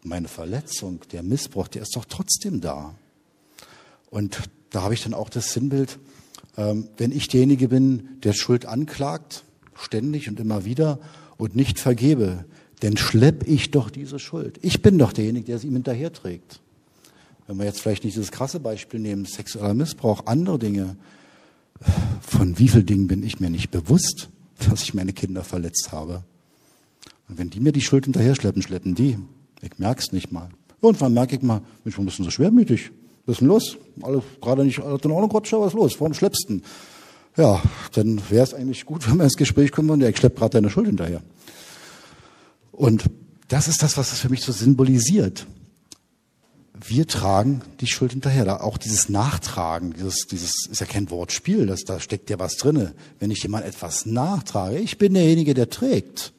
Meine 0.03 0.29
Verletzung, 0.29 1.01
der 1.13 1.23
Missbrauch, 1.23 1.69
der 1.69 1.83
ist 1.83 1.95
doch 1.95 2.07
trotzdem 2.07 2.61
da. 2.61 2.95
Und 4.11 4.41
da 4.71 4.83
habe 4.83 4.95
ich 4.95 5.03
dann 5.03 5.15
auch 5.15 5.29
das 5.29 5.53
Sinnbild, 5.53 5.99
ähm, 6.57 6.89
wenn 6.97 7.13
ich 7.13 7.29
derjenige 7.29 7.69
bin, 7.69 8.21
der 8.23 8.33
Schuld 8.33 8.67
anklagt, 8.67 9.45
ständig 9.75 10.29
und 10.29 10.41
immer 10.41 10.65
wieder 10.65 10.99
und 11.37 11.55
nicht 11.55 11.79
vergebe, 11.79 12.45
denn 12.83 12.97
schlepp 12.97 13.47
ich 13.47 13.71
doch 13.71 13.91
diese 13.91 14.19
Schuld. 14.19 14.59
Ich 14.63 14.83
bin 14.83 14.99
doch 14.99 15.13
derjenige, 15.13 15.47
der 15.47 15.59
sie 15.59 15.69
ihm 15.69 15.75
hinterherträgt. 15.75 16.61
Wenn 17.47 17.59
wir 17.59 17.65
jetzt 17.65 17.81
vielleicht 17.81 18.05
nicht 18.05 18.17
dieses 18.17 18.33
krasse 18.33 18.61
Beispiel 18.61 19.01
nehmen, 19.01 19.25
sexueller 19.25 19.75
Missbrauch, 19.75 20.27
andere 20.27 20.59
Dinge, 20.59 20.97
von 22.21 22.59
wie 22.59 22.69
vielen 22.69 22.87
Dingen 22.87 23.07
bin 23.07 23.23
ich 23.23 23.41
mir 23.41 23.51
nicht 23.51 23.71
bewusst, 23.71 24.29
dass 24.69 24.83
ich 24.83 24.95
meine 24.95 25.13
Kinder 25.13 25.43
verletzt 25.45 25.91
habe. 25.93 26.23
Und 27.29 27.39
wenn 27.39 27.51
die 27.51 27.61
mir 27.61 27.73
die 27.73 27.81
Schuld 27.81 28.05
hinterher 28.05 28.35
schleppen, 28.35 28.63
schleppen 28.63 28.95
die. 28.95 29.19
Ich 29.63 29.79
merk's 29.79 30.13
nicht 30.13 30.33
mal. 30.33 30.49
Irgendwann 30.83 31.15
merke 31.15 31.37
ich 31.37 31.43
mal, 31.43 31.63
Mensch, 31.85 31.97
warum 31.97 32.07
bist 32.07 32.19
du 32.19 32.25
so 32.25 32.31
schwermütig? 32.31 32.91
Was 33.27 33.35
ist 33.35 33.41
denn 33.41 33.49
los? 33.49 33.77
Alle 34.03 34.23
gerade 34.41 34.65
nicht, 34.65 34.81
alle 34.81 34.99
in 35.03 35.11
Ordnung, 35.11 35.29
Gott, 35.29 35.53
was 35.53 35.69
ist 35.69 35.75
los? 35.75 36.01
Warum 36.01 36.15
schleppst 36.15 36.47
du? 36.49 36.61
Ja, 37.37 37.63
dann 37.93 38.21
wäre 38.29 38.43
es 38.43 38.55
eigentlich 38.55 38.85
gut, 38.85 39.07
wenn 39.09 39.19
wir 39.19 39.25
ins 39.25 39.37
Gespräch 39.37 39.73
kommen 39.73 39.91
und 39.91 40.01
ja, 40.01 40.09
ich 40.09 40.17
schlepp 40.17 40.37
gerade 40.37 40.55
deine 40.55 40.71
Schuld 40.71 40.87
hinterher. 40.87 41.23
Und 42.73 43.05
das 43.49 43.69
ist 43.69 43.83
das, 43.83 43.97
was 43.97 44.13
es 44.13 44.21
für 44.21 44.29
mich 44.29 44.43
so 44.43 44.53
symbolisiert. 44.53 45.47
Wir 46.87 47.07
tragen 47.07 47.63
die 47.81 47.87
Schuld 47.87 48.13
hinterher. 48.13 48.45
Da 48.45 48.61
auch 48.61 48.79
dieses 48.79 49.09
Nachtragen, 49.09 49.93
dieses, 49.93 50.27
dieses 50.27 50.67
ist 50.71 50.81
ja 50.81 50.87
kein 50.87 51.11
Wortspiel, 51.11 51.67
das, 51.67 51.85
da 51.85 52.01
steckt 52.01 52.31
ja 52.31 52.39
was 52.39 52.57
drinne. 52.57 52.95
Wenn 53.19 53.31
ich 53.31 53.43
jemand 53.43 53.67
etwas 53.67 54.07
nachtrage, 54.07 54.79
ich 54.79 54.97
bin 54.97 55.15
derjenige, 55.15 55.55
der 55.55 55.69
trägt. 55.69 56.33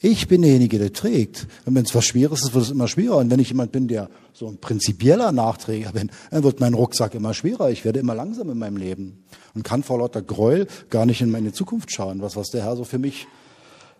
Ich 0.00 0.28
bin 0.28 0.42
derjenige, 0.42 0.78
der 0.78 0.92
trägt. 0.92 1.46
Und 1.64 1.74
wenn 1.74 1.84
es 1.84 1.94
was 1.94 2.04
Schweres 2.04 2.42
ist, 2.42 2.52
wird 2.52 2.64
es 2.64 2.70
immer 2.70 2.88
schwerer. 2.88 3.16
Und 3.16 3.30
wenn 3.30 3.40
ich 3.40 3.48
jemand 3.48 3.72
bin, 3.72 3.88
der 3.88 4.10
so 4.34 4.46
ein 4.46 4.58
prinzipieller 4.58 5.32
Nachträger 5.32 5.92
bin, 5.92 6.10
dann 6.30 6.42
wird 6.42 6.60
mein 6.60 6.74
Rucksack 6.74 7.14
immer 7.14 7.32
schwerer. 7.32 7.70
Ich 7.70 7.84
werde 7.84 8.00
immer 8.00 8.14
langsam 8.14 8.50
in 8.50 8.58
meinem 8.58 8.76
Leben 8.76 9.24
und 9.54 9.62
kann 9.62 9.82
vor 9.82 9.98
lauter 9.98 10.20
Gräuel 10.20 10.66
gar 10.90 11.06
nicht 11.06 11.22
in 11.22 11.30
meine 11.30 11.52
Zukunft 11.52 11.90
schauen, 11.90 12.20
was, 12.20 12.36
was 12.36 12.50
der 12.50 12.64
Herr 12.64 12.76
so 12.76 12.84
für 12.84 12.98
mich 12.98 13.26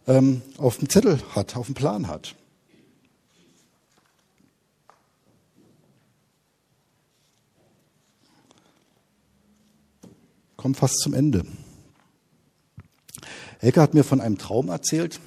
ähm, 0.07 0.42
auf 0.59 0.77
dem 0.77 0.90
Zettel 0.90 1.18
hat, 1.35 1.57
auf 1.57 1.66
dem 1.66 1.75
Plan 1.75 2.07
hat. 2.07 2.35
Kommt 10.64 10.79
fast 10.79 11.00
zum 11.00 11.12
Ende. 11.12 11.44
Elke 13.61 13.83
hat 13.83 13.92
mir 13.92 14.03
von 14.03 14.22
einem 14.22 14.38
Traum 14.38 14.70
erzählt, 14.70 15.20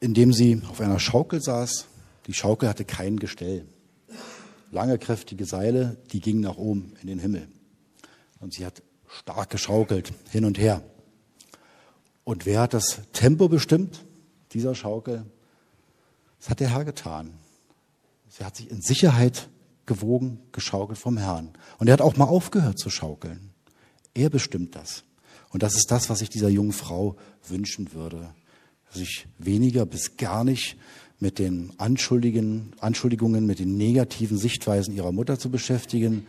in 0.00 0.14
dem 0.14 0.32
sie 0.32 0.62
auf 0.70 0.80
einer 0.80 0.98
Schaukel 0.98 1.42
saß. 1.42 1.84
Die 2.26 2.32
Schaukel 2.32 2.70
hatte 2.70 2.86
kein 2.86 3.18
Gestell. 3.18 3.66
Lange, 4.70 4.98
kräftige 4.98 5.44
Seile, 5.44 5.98
die 6.12 6.20
gingen 6.20 6.40
nach 6.40 6.56
oben 6.56 6.94
in 7.02 7.08
den 7.08 7.18
Himmel. 7.18 7.46
Und 8.40 8.54
sie 8.54 8.64
hat 8.64 8.82
stark 9.06 9.50
geschaukelt, 9.50 10.10
hin 10.30 10.46
und 10.46 10.58
her. 10.58 10.82
Und 12.24 12.46
wer 12.46 12.62
hat 12.62 12.72
das 12.72 13.02
Tempo 13.12 13.48
bestimmt 13.48 14.02
dieser 14.54 14.74
Schaukel? 14.74 15.26
Das 16.40 16.48
hat 16.48 16.60
der 16.60 16.70
Herr 16.70 16.86
getan. 16.86 17.34
Sie 18.30 18.42
hat 18.42 18.56
sich 18.56 18.70
in 18.70 18.80
Sicherheit 18.80 19.50
gewogen, 19.92 20.40
geschaukelt 20.52 20.98
vom 20.98 21.18
Herrn. 21.18 21.50
Und 21.78 21.88
er 21.88 21.94
hat 21.94 22.00
auch 22.00 22.16
mal 22.16 22.24
aufgehört 22.24 22.78
zu 22.78 22.90
schaukeln. 22.90 23.50
Er 24.14 24.30
bestimmt 24.30 24.74
das. 24.74 25.04
Und 25.50 25.62
das 25.62 25.74
ist 25.74 25.90
das, 25.90 26.08
was 26.08 26.22
ich 26.22 26.30
dieser 26.30 26.48
jungen 26.48 26.72
Frau 26.72 27.16
wünschen 27.46 27.92
würde. 27.92 28.30
Sich 28.90 29.26
weniger 29.38 29.86
bis 29.86 30.16
gar 30.16 30.44
nicht 30.44 30.76
mit 31.18 31.38
den 31.38 31.72
Anschuldigungen, 31.78 33.46
mit 33.46 33.58
den 33.58 33.76
negativen 33.76 34.38
Sichtweisen 34.38 34.94
ihrer 34.94 35.12
Mutter 35.12 35.38
zu 35.38 35.50
beschäftigen, 35.50 36.26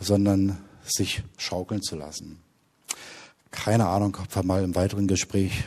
sondern 0.00 0.58
sich 0.84 1.22
schaukeln 1.38 1.82
zu 1.82 1.96
lassen. 1.96 2.38
Keine 3.50 3.86
Ahnung, 3.86 4.16
ob 4.20 4.34
wir 4.34 4.42
mal 4.42 4.62
im 4.62 4.74
weiteren 4.74 5.06
Gespräch 5.06 5.64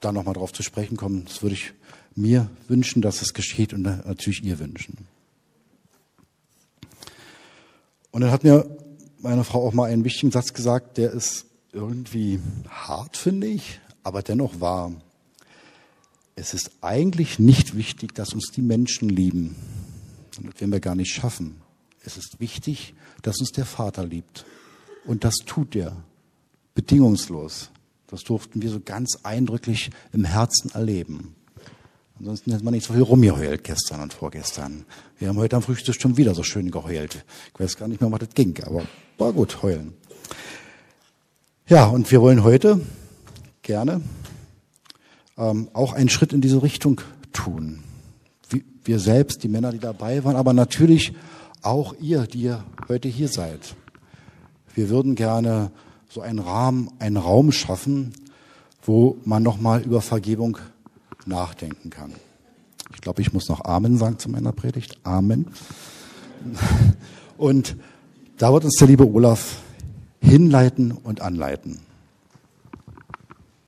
da 0.00 0.12
nochmal 0.12 0.34
drauf 0.34 0.52
zu 0.52 0.62
sprechen 0.62 0.96
kommen. 0.96 1.24
Das 1.26 1.42
würde 1.42 1.54
ich 1.54 1.72
mir 2.14 2.48
wünschen, 2.68 3.02
dass 3.02 3.22
es 3.22 3.34
geschieht 3.34 3.72
und 3.72 3.82
natürlich 3.82 4.42
ihr 4.42 4.58
wünschen. 4.58 5.11
Und 8.12 8.20
dann 8.20 8.30
hat 8.30 8.44
mir 8.44 8.64
meine 9.20 9.42
Frau 9.42 9.66
auch 9.66 9.72
mal 9.72 9.90
einen 9.90 10.04
wichtigen 10.04 10.30
Satz 10.30 10.52
gesagt, 10.52 10.98
der 10.98 11.10
ist 11.12 11.46
irgendwie 11.72 12.38
hart, 12.68 13.16
finde 13.16 13.46
ich, 13.46 13.80
aber 14.04 14.22
dennoch 14.22 14.60
wahr. 14.60 14.92
Es 16.36 16.54
ist 16.54 16.70
eigentlich 16.82 17.38
nicht 17.38 17.76
wichtig, 17.76 18.14
dass 18.14 18.34
uns 18.34 18.50
die 18.52 18.62
Menschen 18.62 19.08
lieben. 19.08 19.56
Das 20.30 20.60
werden 20.60 20.72
wir 20.72 20.80
gar 20.80 20.94
nicht 20.94 21.12
schaffen. 21.12 21.56
Es 22.04 22.16
ist 22.16 22.40
wichtig, 22.40 22.94
dass 23.22 23.38
uns 23.40 23.52
der 23.52 23.64
Vater 23.64 24.04
liebt. 24.04 24.44
Und 25.04 25.24
das 25.24 25.36
tut 25.36 25.74
er 25.74 25.96
bedingungslos. 26.74 27.70
Das 28.08 28.22
durften 28.22 28.60
wir 28.60 28.70
so 28.70 28.80
ganz 28.80 29.18
eindrücklich 29.22 29.90
im 30.12 30.24
Herzen 30.24 30.70
erleben. 30.72 31.34
Ansonsten 32.22 32.52
hätte 32.52 32.64
man 32.64 32.72
nicht 32.72 32.86
so 32.86 32.92
viel 32.92 33.02
rumgeheult 33.02 33.64
gestern 33.64 34.00
und 34.00 34.14
vorgestern. 34.14 34.84
Wir 35.18 35.26
haben 35.26 35.38
heute 35.38 35.56
am 35.56 35.62
Frühstück 35.62 36.00
schon 36.00 36.16
wieder 36.16 36.36
so 36.36 36.44
schön 36.44 36.70
geheult. 36.70 37.24
Ich 37.52 37.58
weiß 37.58 37.76
gar 37.76 37.88
nicht 37.88 38.00
mehr, 38.00 38.12
was 38.12 38.20
das 38.20 38.28
ging, 38.32 38.56
aber 38.64 38.84
war 39.18 39.32
gut, 39.32 39.60
heulen. 39.64 39.92
Ja, 41.66 41.86
und 41.86 42.08
wir 42.12 42.20
wollen 42.22 42.44
heute 42.44 42.80
gerne 43.62 44.02
ähm, 45.36 45.66
auch 45.72 45.94
einen 45.94 46.08
Schritt 46.08 46.32
in 46.32 46.40
diese 46.40 46.62
Richtung 46.62 47.00
tun. 47.32 47.80
Wie, 48.50 48.64
wir 48.84 49.00
selbst, 49.00 49.42
die 49.42 49.48
Männer, 49.48 49.72
die 49.72 49.80
dabei 49.80 50.22
waren, 50.22 50.36
aber 50.36 50.52
natürlich 50.52 51.14
auch 51.60 51.92
ihr, 52.00 52.28
die 52.28 52.42
ihr 52.42 52.64
heute 52.88 53.08
hier 53.08 53.26
seid. 53.26 53.74
Wir 54.76 54.90
würden 54.90 55.16
gerne 55.16 55.72
so 56.08 56.20
einen 56.20 56.38
Rahmen, 56.38 56.88
einen 57.00 57.16
Raum 57.16 57.50
schaffen, 57.50 58.12
wo 58.84 59.18
man 59.24 59.42
nochmal 59.42 59.82
über 59.82 60.00
Vergebung 60.00 60.58
nachdenken 61.26 61.90
kann. 61.90 62.12
Ich 62.94 63.00
glaube, 63.00 63.22
ich 63.22 63.32
muss 63.32 63.48
noch 63.48 63.64
Amen 63.64 63.98
sagen 63.98 64.18
zu 64.18 64.30
meiner 64.30 64.52
Predigt. 64.52 64.98
Amen. 65.02 65.46
Und 67.36 67.76
da 68.38 68.52
wird 68.52 68.64
uns 68.64 68.76
der 68.76 68.88
liebe 68.88 69.06
Olaf 69.06 69.58
hinleiten 70.20 70.92
und 70.92 71.20
anleiten. 71.20 71.80